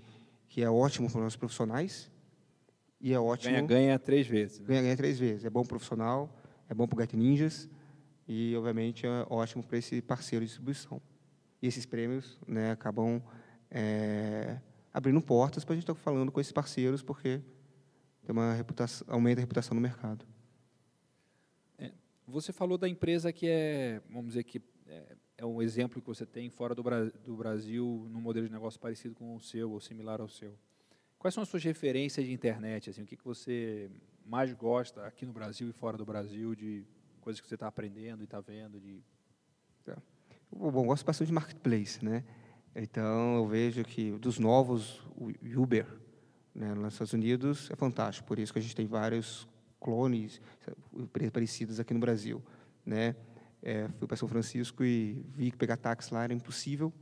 que 0.49 0.61
é 0.61 0.69
ótimo 0.69 1.07
para 1.07 1.19
os 1.19 1.23
nossos 1.23 1.37
profissionais 1.37 2.11
e 2.99 3.13
é 3.13 3.19
ótimo... 3.19 3.53
Ganha, 3.53 3.67
ganha 3.67 3.99
três 3.99 4.27
vezes. 4.27 4.59
né? 4.59 4.65
Ganha, 4.67 4.81
ganha 4.81 4.97
três 4.97 5.17
vezes. 5.17 5.45
É 5.45 5.49
bom 5.49 5.61
para 5.61 5.67
o 5.67 5.69
profissional, 5.69 6.35
é 6.67 6.73
bom 6.73 6.87
para 6.87 6.97
o 6.97 7.01
Get 7.01 7.13
Ninjas 7.13 7.69
e, 8.27 8.55
obviamente, 8.57 9.05
é 9.05 9.25
ótimo 9.29 9.63
para 9.63 9.77
esse 9.77 10.01
parceiro 10.01 10.43
de 10.43 10.49
distribuição. 10.49 11.01
E 11.61 11.67
esses 11.67 11.85
prêmios 11.85 12.37
né, 12.47 12.71
acabam 12.71 13.21
é, 13.69 14.59
abrindo 14.91 15.21
portas 15.21 15.63
para 15.63 15.73
a 15.73 15.75
gente 15.75 15.83
estar 15.83 15.95
falando 15.95 16.31
com 16.31 16.41
esses 16.41 16.51
parceiros, 16.51 17.03
porque 17.03 17.41
tem 18.25 18.33
uma 18.33 18.53
reputação, 18.53 19.05
aumenta 19.07 19.39
a 19.39 19.43
reputação 19.43 19.75
no 19.75 19.81
mercado. 19.81 20.25
Você 22.27 22.51
falou 22.51 22.75
da 22.77 22.89
empresa 22.89 23.31
que 23.31 23.47
é, 23.47 24.01
vamos 24.09 24.29
dizer 24.29 24.43
que 24.43 24.59
é, 24.87 25.15
é 25.45 25.47
um 25.47 25.61
exemplo 25.61 26.01
que 26.01 26.07
você 26.07 26.25
tem 26.25 26.49
fora 26.49 26.73
do, 26.73 26.83
do 27.23 27.35
Brasil, 27.35 28.07
num 28.09 28.19
modelo 28.19 28.47
de 28.47 28.51
negócio 28.51 28.79
parecido 28.79 29.13
com 29.15 29.35
o 29.35 29.39
seu 29.39 29.71
ou 29.71 29.79
similar 29.79 30.19
ao 30.19 30.27
seu. 30.27 30.57
Quais 31.19 31.33
são 31.33 31.43
as 31.43 31.49
suas 31.49 31.63
referências 31.63 32.25
de 32.25 32.33
internet? 32.33 32.89
Assim, 32.89 33.03
o 33.03 33.05
que, 33.05 33.15
que 33.15 33.23
você 33.23 33.89
mais 34.25 34.51
gosta 34.53 35.05
aqui 35.05 35.25
no 35.25 35.31
Brasil 35.31 35.69
e 35.69 35.71
fora 35.71 35.97
do 35.97 36.05
Brasil 36.05 36.55
de 36.55 36.83
coisas 37.21 37.39
que 37.39 37.47
você 37.47 37.55
está 37.55 37.67
aprendendo 37.67 38.21
e 38.21 38.25
está 38.25 38.41
vendo? 38.41 38.79
De... 38.79 39.03
Bom, 40.51 40.67
eu 40.67 40.83
gosto 40.83 41.05
bastante 41.05 41.27
de 41.27 41.33
marketplace, 41.33 42.03
né? 42.03 42.23
Então, 42.75 43.37
eu 43.37 43.47
vejo 43.47 43.83
que 43.83 44.11
dos 44.13 44.37
novos, 44.37 45.01
o 45.15 45.31
Uber, 45.61 45.87
né, 46.53 46.73
nos 46.73 46.93
Estados 46.93 47.13
Unidos, 47.13 47.69
é 47.71 47.75
fantástico. 47.75 48.27
Por 48.27 48.39
isso 48.39 48.51
que 48.51 48.59
a 48.59 48.61
gente 48.61 48.75
tem 48.75 48.87
vários 48.87 49.47
clones, 49.79 50.41
parecidas 51.31 51.79
aqui 51.79 51.93
no 51.93 51.99
Brasil, 51.99 52.43
né? 52.85 53.15
É, 53.65 53.89
fui 53.97 54.07
para 54.07 54.15
São 54.15 54.27
Francisco 54.27 54.83
e 54.83 55.25
vi 55.35 55.49
que 55.49 55.57
pegar 55.57 55.75
táxi 55.75 56.13
lá 56.13 56.23
era 56.23 56.31
impossível. 56.31 56.93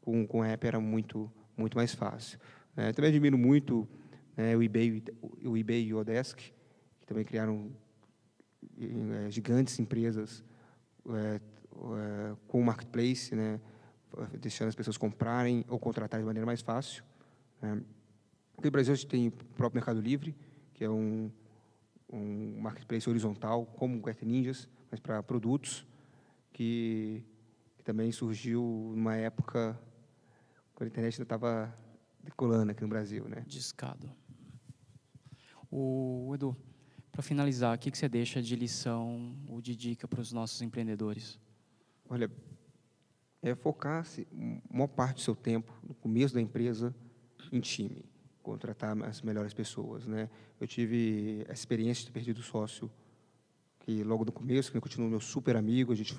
Com, 0.00 0.26
com 0.26 0.42
app 0.42 0.66
era 0.66 0.80
muito, 0.80 1.30
muito 1.54 1.76
mais 1.76 1.94
fácil. 1.94 2.38
né? 2.74 2.90
também 2.94 3.10
admiro 3.10 3.36
muito 3.36 3.86
né, 4.34 4.56
o 4.56 4.62
eBay, 4.62 5.02
o 5.44 5.58
eBay 5.58 5.84
e 5.84 5.92
o 5.92 5.98
Odesk, 5.98 6.38
que 6.38 7.06
também 7.06 7.22
criaram 7.22 7.70
eh, 8.80 9.30
gigantes 9.30 9.78
empresas 9.78 10.42
eh, 11.06 11.38
eh, 11.38 12.36
com 12.48 12.62
o 12.62 12.64
marketplace, 12.64 13.34
né, 13.34 13.60
deixando 14.40 14.68
as 14.68 14.74
pessoas 14.74 14.96
comprarem 14.96 15.66
ou 15.68 15.78
contratarem 15.78 16.24
de 16.24 16.26
maneira 16.26 16.46
mais 16.46 16.62
fácil. 16.62 17.04
né. 17.60 17.82
Aqui 18.56 18.66
no 18.66 18.70
Brasil 18.70 18.94
a 18.94 18.96
gente 18.96 19.06
tem 19.06 19.28
o 19.28 19.32
próprio 19.32 19.78
Mercado 19.78 20.00
Livre, 20.00 20.34
que 20.72 20.82
é 20.82 20.88
um, 20.88 21.30
um 22.10 22.58
marketplace 22.58 23.08
horizontal, 23.08 23.66
como 23.66 23.98
o 23.98 24.26
Ninjas, 24.26 24.66
mas 24.90 24.98
para 24.98 25.22
produtos, 25.22 25.86
que, 26.52 27.24
que 27.76 27.82
também 27.82 28.10
surgiu 28.12 28.92
numa 28.94 29.16
época 29.16 29.78
quando 30.74 30.88
a 30.88 30.90
internet 30.90 31.14
ainda 31.14 31.22
estava 31.22 31.74
decolando 32.22 32.70
aqui 32.72 32.82
no 32.82 32.88
Brasil. 32.88 33.28
Né. 33.28 33.44
Discado. 33.46 34.10
O 35.70 36.32
Edu, 36.34 36.56
para 37.12 37.22
finalizar, 37.22 37.76
o 37.76 37.78
que, 37.78 37.90
que 37.90 37.98
você 37.98 38.08
deixa 38.08 38.42
de 38.42 38.56
lição 38.56 39.36
ou 39.48 39.60
de 39.60 39.76
dica 39.76 40.08
para 40.08 40.20
os 40.20 40.32
nossos 40.32 40.60
empreendedores? 40.62 41.38
Olha, 42.08 42.30
é 43.42 43.54
focar-se 43.54 44.26
a 44.32 44.74
maior 44.74 44.88
parte 44.88 45.16
do 45.16 45.20
seu 45.20 45.34
tempo 45.34 45.72
no 45.86 45.94
começo 45.94 46.34
da 46.34 46.40
empresa 46.40 46.94
em 47.52 47.60
time, 47.60 48.04
contratar 48.42 49.00
as 49.04 49.22
melhores 49.22 49.54
pessoas, 49.54 50.06
né? 50.06 50.28
Eu 50.60 50.66
tive 50.66 51.44
a 51.48 51.52
experiência 51.52 52.02
de 52.02 52.06
ter 52.08 52.12
perdido 52.12 52.42
sócio 52.42 52.90
que 53.80 54.04
logo 54.04 54.24
no 54.24 54.32
começo, 54.32 54.70
que 54.70 54.80
continua 54.80 55.08
meu 55.08 55.20
super 55.20 55.56
amigo, 55.56 55.92
a 55.92 55.96
gente 55.96 56.16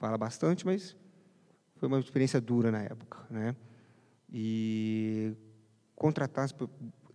fala 0.00 0.18
bastante, 0.18 0.66
mas 0.66 0.96
foi 1.76 1.86
uma 1.86 2.00
experiência 2.00 2.40
dura 2.40 2.72
na 2.72 2.82
época, 2.82 3.18
né? 3.30 3.54
E 4.32 5.32
contratar, 5.94 6.48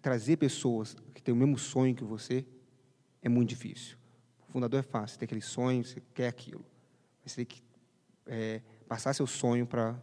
trazer 0.01 0.37
pessoas 0.37 0.95
que 1.13 1.21
têm 1.21 1.33
o 1.33 1.37
mesmo 1.37 1.57
sonho 1.57 1.93
que 1.93 2.03
você 2.03 2.45
é 3.21 3.27
muito 3.27 3.49
difícil. 3.49 3.97
O 4.47 4.51
fundador 4.51 4.79
é 4.79 4.83
fácil, 4.83 5.19
tem 5.19 5.25
aquele 5.25 5.41
sonho, 5.41 5.83
você 5.83 6.01
quer 6.13 6.27
aquilo. 6.27 6.63
Mas 7.23 7.33
você 7.33 7.43
tem 7.43 7.45
que 7.45 7.63
é, 8.27 8.61
passar 8.87 9.13
seu 9.13 9.27
sonho 9.27 9.65
para 9.65 10.01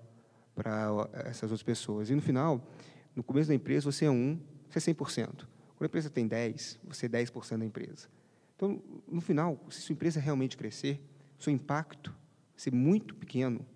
para 0.54 1.08
essas 1.24 1.44
outras 1.44 1.62
pessoas. 1.62 2.10
E 2.10 2.14
no 2.14 2.20
final, 2.20 2.70
no 3.16 3.22
começo 3.22 3.48
da 3.48 3.54
empresa, 3.54 3.90
você 3.90 4.04
é 4.04 4.10
um, 4.10 4.38
você 4.68 4.90
é 4.90 4.94
100%. 4.94 5.26
Quando 5.26 5.46
a 5.80 5.86
empresa 5.86 6.10
tem 6.10 6.26
10, 6.26 6.80
você 6.84 7.06
é 7.06 7.08
10% 7.08 7.58
da 7.58 7.64
empresa. 7.64 8.06
Então, 8.54 8.82
no 9.08 9.22
final, 9.22 9.58
se 9.70 9.80
sua 9.80 9.94
empresa 9.94 10.20
realmente 10.20 10.58
crescer, 10.58 11.00
seu 11.38 11.50
impacto 11.50 12.14
ser 12.62 12.72
muito 12.72 13.14
pequeno 13.16 13.66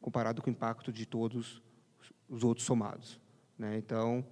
comparado 0.00 0.40
com 0.40 0.48
o 0.48 0.52
impacto 0.52 0.92
de 0.92 1.04
todos 1.04 1.60
os 2.28 2.44
outros 2.44 2.64
somados. 2.64 3.20
Né? 3.58 3.76
Então, 3.78 4.24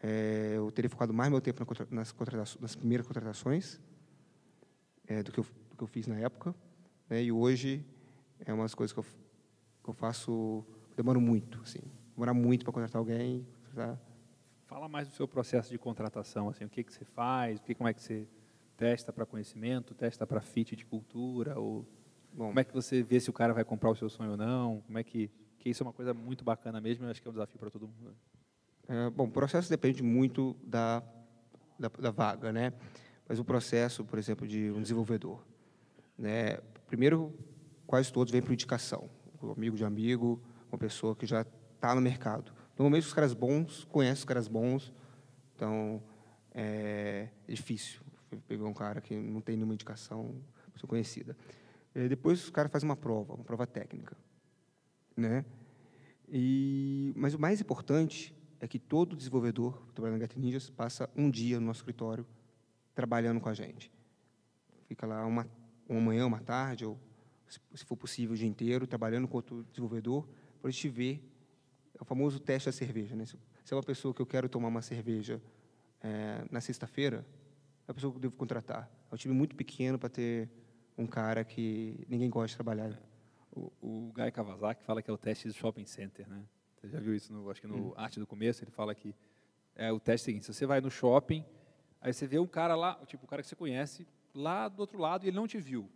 é, 0.00 0.54
eu 0.56 0.70
teria 0.72 0.90
focado 0.90 1.14
mais 1.14 1.30
meu 1.30 1.40
tempo 1.40 1.64
nas, 1.90 2.12
nas 2.58 2.74
primeiras 2.74 3.06
contratações 3.06 3.80
é, 5.06 5.22
do, 5.22 5.30
que 5.30 5.38
eu, 5.38 5.46
do 5.70 5.76
que 5.76 5.82
eu 5.84 5.86
fiz 5.86 6.08
na 6.08 6.18
época. 6.18 6.54
Né? 7.08 7.22
E 7.22 7.30
hoje 7.30 7.86
é 8.40 8.52
umas 8.52 8.74
coisas 8.74 8.92
que 8.92 8.98
eu, 8.98 9.04
que 9.84 9.90
eu 9.90 9.94
faço, 9.94 10.64
demoro 10.96 11.20
muito, 11.20 11.60
assim, 11.62 11.80
demorar 12.14 12.34
muito 12.34 12.64
para 12.64 12.72
contratar 12.72 12.98
alguém. 12.98 13.46
Tá? 13.76 13.96
Fala 14.66 14.88
mais 14.88 15.06
do 15.08 15.14
seu 15.14 15.28
processo 15.28 15.70
de 15.70 15.78
contratação, 15.78 16.48
assim, 16.48 16.64
o 16.64 16.68
que, 16.68 16.82
que 16.82 16.92
você 16.92 17.04
faz, 17.04 17.60
que, 17.60 17.76
como 17.76 17.88
é 17.88 17.94
que 17.94 18.02
você 18.02 18.26
testa 18.76 19.12
para 19.12 19.24
conhecimento, 19.24 19.94
testa 19.94 20.26
para 20.26 20.40
fit 20.40 20.74
de 20.74 20.84
cultura, 20.84 21.60
ou 21.60 21.86
Bom, 22.34 22.48
como 22.48 22.60
é 22.60 22.64
que 22.64 22.72
você 22.72 23.02
vê 23.02 23.20
se 23.20 23.28
o 23.28 23.32
cara 23.32 23.52
vai 23.52 23.64
comprar 23.64 23.90
o 23.90 23.96
seu 23.96 24.08
sonho 24.08 24.32
ou 24.32 24.36
não, 24.36 24.80
como 24.86 24.98
é 24.98 25.04
que, 25.04 25.30
que 25.58 25.68
isso 25.68 25.82
é 25.82 25.86
uma 25.86 25.92
coisa 25.92 26.14
muito 26.14 26.42
bacana 26.42 26.80
mesmo, 26.80 27.04
eu 27.04 27.10
acho 27.10 27.20
que 27.20 27.28
é 27.28 27.30
um 27.30 27.34
desafio 27.34 27.58
para 27.58 27.70
todo 27.70 27.86
mundo. 27.86 28.16
É, 28.88 29.10
bom, 29.10 29.24
o 29.24 29.30
processo 29.30 29.68
depende 29.68 30.02
muito 30.02 30.56
da, 30.62 31.02
da, 31.78 31.88
da 31.88 32.10
vaga, 32.10 32.52
né? 32.52 32.72
Mas 33.28 33.38
o 33.38 33.44
processo, 33.44 34.04
por 34.04 34.18
exemplo, 34.18 34.46
de 34.46 34.70
um 34.70 34.80
desenvolvedor, 34.80 35.44
né? 36.16 36.58
Primeiro, 36.86 37.32
quase 37.86 38.12
todos 38.12 38.32
vêm 38.32 38.42
por 38.42 38.52
indicação, 38.52 39.08
um 39.42 39.52
amigo 39.52 39.76
de 39.76 39.84
amigo, 39.84 40.42
uma 40.70 40.78
pessoa 40.78 41.14
que 41.14 41.26
já 41.26 41.42
está 41.74 41.94
no 41.94 42.00
mercado. 42.00 42.52
Normalmente 42.78 43.06
os 43.06 43.12
caras 43.12 43.34
bons 43.34 43.84
conhecem 43.84 44.20
os 44.20 44.24
caras 44.24 44.48
bons, 44.48 44.92
então 45.54 46.02
é, 46.54 47.28
é 47.46 47.52
difícil 47.52 48.00
pegar 48.48 48.64
um 48.64 48.72
cara 48.72 49.00
que 49.00 49.14
não 49.14 49.40
tem 49.40 49.56
nenhuma 49.56 49.74
indicação, 49.74 50.34
pessoa 50.72 50.88
conhecida. 50.88 51.36
É, 51.94 52.08
depois 52.08 52.42
os 52.42 52.50
caras 52.50 52.70
fazem 52.72 52.88
uma 52.88 52.96
prova, 52.96 53.34
uma 53.34 53.44
prova 53.44 53.66
técnica, 53.66 54.16
né? 55.16 55.44
E, 56.28 57.12
mas 57.14 57.34
o 57.34 57.38
mais 57.38 57.60
importante 57.60 58.34
é 58.58 58.66
que 58.66 58.78
todo 58.78 59.14
desenvolvedor 59.14 59.86
que 59.88 59.92
trabalha 59.92 60.16
na 60.16 60.20
Get 60.20 60.36
Ninjas 60.36 60.70
passa 60.70 61.10
um 61.16 61.30
dia 61.30 61.60
no 61.60 61.66
nosso 61.66 61.80
escritório 61.80 62.26
trabalhando 62.94 63.40
com 63.40 63.48
a 63.48 63.54
gente. 63.54 63.92
Fica 64.86 65.06
lá 65.06 65.26
uma, 65.26 65.46
uma 65.88 66.00
manhã, 66.00 66.26
uma 66.26 66.40
tarde, 66.40 66.86
ou 66.86 66.98
se 67.74 67.84
for 67.84 67.96
possível 67.96 68.34
o 68.34 68.36
dia 68.36 68.48
inteiro, 68.48 68.86
trabalhando 68.86 69.28
com 69.28 69.36
outro 69.36 69.64
desenvolvedor, 69.70 70.26
para 70.60 70.68
a 70.68 70.70
gente 70.70 70.88
ver 70.88 71.28
é 71.98 72.02
o 72.02 72.04
famoso 72.04 72.40
teste 72.40 72.68
da 72.68 72.72
cerveja. 72.72 73.14
Né? 73.14 73.26
Se 73.26 73.36
é 73.70 73.74
uma 73.74 73.82
pessoa 73.82 74.14
que 74.14 74.22
eu 74.22 74.26
quero 74.26 74.48
tomar 74.48 74.68
uma 74.68 74.82
cerveja 74.82 75.40
é, 76.00 76.44
na 76.50 76.60
sexta-feira, 76.60 77.26
é 77.86 77.90
a 77.90 77.94
pessoa 77.94 78.12
que 78.12 78.16
eu 78.16 78.22
devo 78.22 78.36
contratar. 78.36 78.90
É 79.10 79.14
um 79.14 79.18
time 79.18 79.34
muito 79.34 79.54
pequeno 79.54 79.98
para 79.98 80.08
ter 80.08 80.48
um 80.96 81.06
cara 81.06 81.44
que 81.44 82.04
ninguém 82.08 82.30
gosta 82.30 82.48
de 82.48 82.54
trabalhar. 82.54 82.98
O, 83.50 83.72
o 83.80 84.12
Guy 84.14 84.30
Kawasaki 84.30 84.82
fala 84.82 85.02
que 85.02 85.10
é 85.10 85.12
o 85.12 85.18
teste 85.18 85.48
do 85.48 85.54
shopping 85.54 85.86
center, 85.86 86.28
né? 86.28 86.44
Você 86.76 86.88
já 86.88 86.98
viu 86.98 87.14
isso, 87.14 87.32
no, 87.32 87.50
acho 87.50 87.60
que 87.60 87.66
no 87.66 87.88
hum. 87.90 87.94
Arte 87.96 88.18
do 88.18 88.26
Começo, 88.26 88.64
ele 88.64 88.70
fala 88.70 88.94
que 88.94 89.14
é 89.74 89.92
o 89.92 90.00
teste 90.00 90.26
seguinte, 90.26 90.44
se 90.44 90.52
você 90.52 90.66
vai 90.66 90.80
no 90.80 90.90
shopping, 90.90 91.44
aí 92.00 92.12
você 92.12 92.26
vê 92.26 92.38
um 92.38 92.46
cara 92.46 92.74
lá, 92.74 93.00
tipo, 93.06 93.24
o 93.24 93.28
cara 93.28 93.42
que 93.42 93.48
você 93.48 93.56
conhece, 93.56 94.06
lá 94.34 94.68
do 94.68 94.80
outro 94.80 94.98
lado, 94.98 95.24
e 95.24 95.28
ele 95.28 95.36
não 95.36 95.46
te 95.46 95.58
viu. 95.58 95.88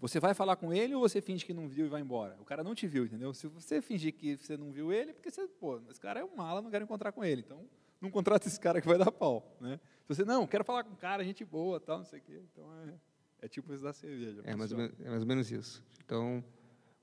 Você 0.00 0.18
vai 0.18 0.32
falar 0.32 0.56
com 0.56 0.72
ele 0.72 0.94
ou 0.94 1.00
você 1.00 1.20
finge 1.20 1.44
que 1.44 1.52
não 1.52 1.68
viu 1.68 1.86
e 1.86 1.88
vai 1.88 2.00
embora? 2.00 2.36
O 2.40 2.44
cara 2.44 2.64
não 2.64 2.74
te 2.74 2.86
viu, 2.86 3.04
entendeu? 3.04 3.34
Se 3.34 3.46
você 3.46 3.82
fingir 3.82 4.14
que 4.14 4.36
você 4.36 4.56
não 4.56 4.72
viu 4.72 4.92
ele, 4.92 5.10
é 5.10 5.12
porque 5.12 5.30
você, 5.30 5.46
pô, 5.46 5.80
esse 5.90 6.00
cara 6.00 6.20
é 6.20 6.24
um 6.24 6.34
mala, 6.34 6.62
não 6.62 6.70
quero 6.70 6.84
encontrar 6.84 7.12
com 7.12 7.24
ele. 7.24 7.42
Então, 7.44 7.68
não 8.00 8.10
contrata 8.10 8.46
esse 8.46 8.58
cara 8.58 8.80
que 8.80 8.86
vai 8.86 8.96
dar 8.96 9.10
pau, 9.10 9.56
né? 9.60 9.80
Se 10.06 10.14
você, 10.14 10.24
não, 10.24 10.46
quero 10.46 10.64
falar 10.64 10.84
com 10.84 10.90
um 10.90 10.96
cara, 10.96 11.24
gente 11.24 11.44
boa, 11.44 11.80
tal, 11.80 11.98
não 11.98 12.04
sei 12.04 12.20
o 12.20 12.22
quê. 12.22 12.42
Então, 12.52 12.64
é, 12.82 12.94
é 13.40 13.48
tipo 13.48 13.72
isso 13.72 13.82
da 13.82 13.92
cerveja. 13.92 14.40
É 14.44 14.54
mais, 14.54 14.72
menos, 14.72 15.00
é 15.00 15.10
mais 15.10 15.22
ou 15.22 15.26
menos 15.26 15.50
isso. 15.50 15.82
Então, 16.04 16.44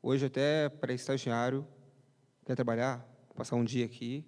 hoje 0.02 0.26
até 0.26 0.70
para 0.70 0.94
estagiário, 0.94 1.68
quer 2.46 2.56
trabalhar, 2.56 3.00
passar 3.36 3.56
um 3.56 3.64
dia 3.64 3.86
aqui, 3.86 4.26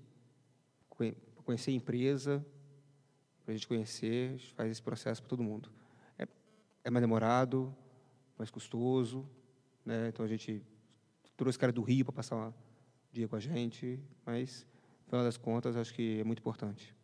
conhecer 1.44 1.72
a 1.72 1.74
empresa, 1.74 2.46
para 3.44 3.54
a 3.54 3.56
gente 3.56 3.68
conhecer, 3.68 4.30
a 4.30 4.38
gente 4.38 4.54
faz 4.54 4.72
esse 4.72 4.82
processo 4.82 5.22
para 5.22 5.30
todo 5.30 5.44
mundo. 5.44 5.72
É, 6.18 6.28
é 6.84 6.90
mais 6.90 7.02
demorado, 7.02 7.76
mais 8.38 8.50
custoso, 8.50 9.30
né? 9.86 10.10
Então 10.10 10.26
a 10.26 10.28
gente 10.28 10.64
trouxe 11.38 11.60
cara 11.60 11.72
do 11.72 11.84
Rio 11.84 12.06
para 12.06 12.14
passar 12.14 12.36
um 12.36 12.54
dia 13.12 13.28
com 13.28 13.36
a 13.36 13.40
gente, 13.40 14.00
mas 14.26 14.66
no 15.04 15.10
final 15.10 15.24
das 15.24 15.38
contas 15.38 15.76
acho 15.76 15.94
que 15.94 16.20
é 16.20 16.24
muito 16.24 16.40
importante. 16.40 16.96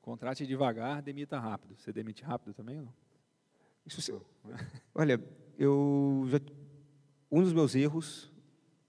Contrate 0.00 0.44
devagar, 0.44 1.00
demita 1.00 1.38
rápido. 1.38 1.76
Você 1.78 1.92
demite 1.92 2.24
rápido 2.24 2.52
também 2.52 2.78
ou 2.78 2.86
não? 2.86 2.94
Isso, 3.86 4.22
olha, 4.94 5.20
eu 5.58 6.24
já, 6.28 6.40
um 7.30 7.42
dos 7.42 7.52
meus 7.52 7.74
erros 7.74 8.32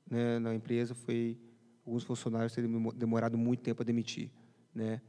né, 0.09 0.39
na 0.39 0.53
empresa 0.53 0.93
foi 0.93 1.37
alguns 1.85 2.03
funcionários 2.03 2.53
terem 2.53 2.69
demorado 2.95 3.37
muito 3.37 3.61
tempo 3.61 3.81
a 3.81 3.85
demitir, 3.85 4.31
né? 4.73 5.01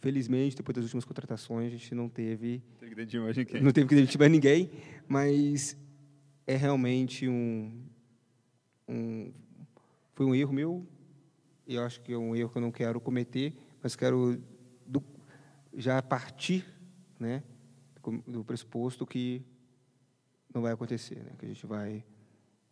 Felizmente, 0.00 0.56
depois 0.56 0.76
das 0.76 0.84
últimas 0.84 1.04
contratações, 1.04 1.66
a 1.66 1.76
gente 1.76 1.94
não 1.94 2.08
teve, 2.08 2.62
teve 2.78 2.90
que 2.90 2.94
demitir 2.94 3.20
mais 3.20 3.36
ninguém. 3.36 3.62
não 3.62 3.72
teve 3.72 3.88
que 3.88 3.94
demitir 3.94 4.18
mais 4.18 4.30
ninguém, 4.30 4.70
mas 5.08 5.76
é 6.46 6.56
realmente 6.56 7.28
um, 7.28 7.84
um 8.88 9.32
foi 10.14 10.26
um 10.26 10.34
erro 10.34 10.52
meu. 10.52 10.86
E 11.66 11.74
eu 11.74 11.84
acho 11.84 12.00
que 12.00 12.12
é 12.12 12.18
um 12.18 12.34
erro 12.34 12.48
que 12.48 12.58
eu 12.58 12.62
não 12.62 12.72
quero 12.72 13.00
cometer, 13.00 13.54
mas 13.82 13.94
quero 13.94 14.42
do, 14.86 15.02
já 15.76 16.00
partir, 16.00 16.64
né, 17.20 17.42
do 18.26 18.44
pressuposto 18.44 19.06
que 19.06 19.44
não 20.52 20.62
vai 20.62 20.72
acontecer, 20.72 21.22
né, 21.22 21.34
que 21.38 21.44
a 21.44 21.48
gente 21.48 21.66
vai 21.66 22.04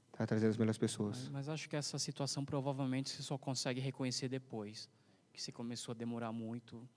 estar 0.06 0.18
tá 0.18 0.26
trazendo 0.26 0.50
as 0.50 0.56
melhores 0.56 0.78
pessoas. 0.78 1.18
Mas, 1.24 1.28
mas 1.28 1.48
acho 1.48 1.68
que 1.68 1.76
essa 1.76 1.98
situação 1.98 2.44
provavelmente 2.44 3.10
você 3.10 3.22
só 3.22 3.36
consegue 3.36 3.80
reconhecer 3.80 4.28
depois, 4.28 4.88
que 5.32 5.42
você 5.42 5.52
começou 5.52 5.92
a 5.92 5.94
demorar 5.94 6.32
muito. 6.32 6.88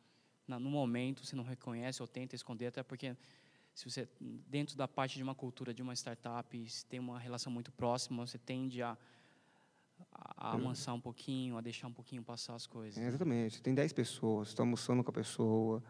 no 0.47 0.59
momento 0.59 1.25
você 1.25 1.35
não 1.35 1.43
reconhece 1.43 2.01
ou 2.01 2.07
tenta 2.07 2.35
esconder, 2.35 2.67
até 2.67 2.81
porque 2.81 3.15
se 3.73 3.89
você 3.89 4.09
dentro 4.47 4.75
da 4.75 4.87
parte 4.87 5.15
de 5.15 5.23
uma 5.23 5.35
cultura 5.35 5.73
de 5.73 5.81
uma 5.81 5.93
startup 5.93 6.69
se 6.69 6.85
tem 6.85 6.99
uma 6.99 7.19
relação 7.19 7.51
muito 7.51 7.71
próxima 7.71 8.25
você 8.25 8.37
tende 8.37 8.81
a, 8.81 8.97
a 10.11 10.53
amansar 10.53 10.93
um 10.95 10.99
pouquinho 10.99 11.57
a 11.57 11.61
deixar 11.61 11.87
um 11.87 11.93
pouquinho 11.93 12.21
passar 12.21 12.55
as 12.55 12.67
coisas 12.67 13.01
é, 13.01 13.07
exatamente 13.07 13.61
tem 13.61 13.73
10 13.73 13.93
pessoas 13.93 14.49
está 14.49 14.63
almoçando 14.63 15.01
com 15.01 15.11
a 15.11 15.13
pessoa 15.13 15.81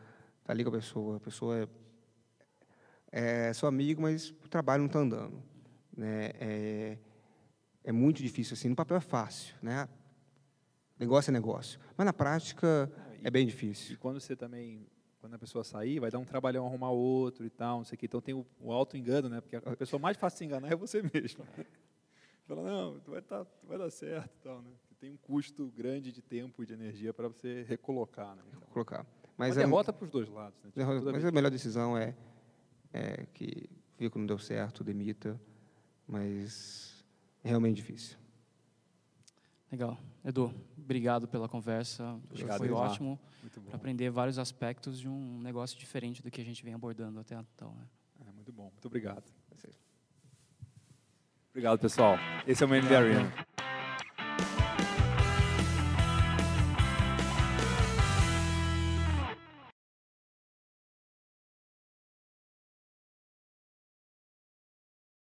está 0.41 0.53
ali 0.53 0.63
com 0.63 0.69
a 0.69 0.73
pessoa 0.73 1.17
a 1.17 1.19
pessoa 1.19 1.63
é, 1.63 1.67
é 3.11 3.51
seu 3.53 3.67
amigo 3.67 4.01
mas 4.01 4.29
o 4.29 4.47
trabalho 4.49 4.81
não 4.81 4.87
está 4.87 4.99
andando 4.99 5.41
né 5.95 6.31
é, 6.39 6.97
é 7.83 7.91
muito 7.91 8.21
difícil 8.21 8.53
assim 8.53 8.69
no 8.69 8.75
papel 8.75 8.97
é 8.97 9.01
fácil 9.01 9.55
né 9.61 9.87
negócio 10.99 11.31
é 11.31 11.33
negócio 11.33 11.79
mas 11.97 12.05
na 12.05 12.13
prática 12.13 12.91
e, 13.21 13.27
é 13.27 13.31
bem 13.31 13.45
difícil 13.45 13.93
e 13.93 13.97
quando 13.97 14.19
você 14.19 14.35
também 14.35 14.85
quando 15.19 15.33
a 15.33 15.37
pessoa 15.37 15.65
sair, 15.65 15.99
vai 15.99 16.09
dar 16.09 16.17
um 16.17 16.23
trabalhão 16.23 16.65
arrumar 16.65 16.91
outro 16.91 17.45
e 17.45 17.49
tal, 17.49 17.79
não 17.79 17.83
sei 17.83 17.97
o 17.97 17.99
quê. 17.99 18.05
Então 18.05 18.21
tem 18.21 18.33
o, 18.33 18.45
o 18.57 18.71
auto-engano, 18.71 19.27
né? 19.27 19.41
Porque 19.41 19.57
a 19.57 19.75
pessoa 19.75 19.99
mais 19.99 20.15
fácil 20.15 20.35
de 20.35 20.39
se 20.39 20.45
enganar 20.45 20.71
é 20.71 20.75
você 20.77 21.01
mesmo. 21.01 21.45
Fala, 22.47 22.63
não, 22.63 22.99
tu 23.01 23.11
vai, 23.11 23.21
tá, 23.21 23.43
tu 23.43 23.67
vai 23.67 23.77
dar 23.77 23.91
certo 23.91 24.33
e 24.33 24.41
tal, 24.41 24.61
né? 24.61 24.71
tem 24.99 25.09
um 25.09 25.17
custo 25.17 25.71
grande 25.75 26.11
de 26.11 26.21
tempo 26.21 26.61
e 26.61 26.65
de 26.65 26.73
energia 26.73 27.13
para 27.13 27.27
você 27.27 27.63
recolocar, 27.67 28.35
né? 28.35 28.41
Então, 28.49 28.61
Colocar. 28.69 29.05
Mas 29.37 29.55
é 29.55 29.61
derrota 29.61 29.93
para 29.93 30.03
os 30.03 30.11
dois 30.11 30.27
lados. 30.27 30.59
Né? 30.63 30.71
Tipo, 30.71 31.11
mas 31.11 31.23
a 31.23 31.31
melhor 31.31 31.49
decisão 31.49 31.97
é, 31.97 32.13
é 32.93 33.25
que 33.33 33.69
viu 33.97 34.09
que 34.09 34.17
não 34.17 34.25
deu 34.25 34.39
certo, 34.39 34.83
demita, 34.83 35.39
mas 36.07 37.05
é 37.43 37.49
realmente 37.49 37.77
difícil. 37.77 38.17
Legal. 39.71 39.97
Edu, 40.25 40.53
obrigado 40.77 41.27
pela 41.27 41.47
conversa. 41.47 42.19
Obrigado, 42.29 42.57
foi 42.57 42.67
Eduardo. 42.67 42.91
ótimo 42.91 43.19
para 43.65 43.75
aprender 43.75 44.09
vários 44.09 44.39
aspectos 44.39 44.99
de 44.99 45.07
um 45.07 45.39
negócio 45.41 45.77
diferente 45.77 46.21
do 46.21 46.31
que 46.31 46.41
a 46.41 46.43
gente 46.43 46.63
vem 46.63 46.73
abordando 46.73 47.19
até 47.19 47.35
então. 47.35 47.73
Né? 47.75 47.85
É, 48.27 48.31
muito 48.31 48.51
bom. 48.51 48.69
Muito 48.71 48.85
obrigado. 48.87 49.31
Obrigado, 51.51 51.79
pessoal. 51.79 52.15
Esse 52.47 52.63
é 52.63 52.65
o 52.65 52.69
Main 52.69 52.81
Arena. 52.85 53.45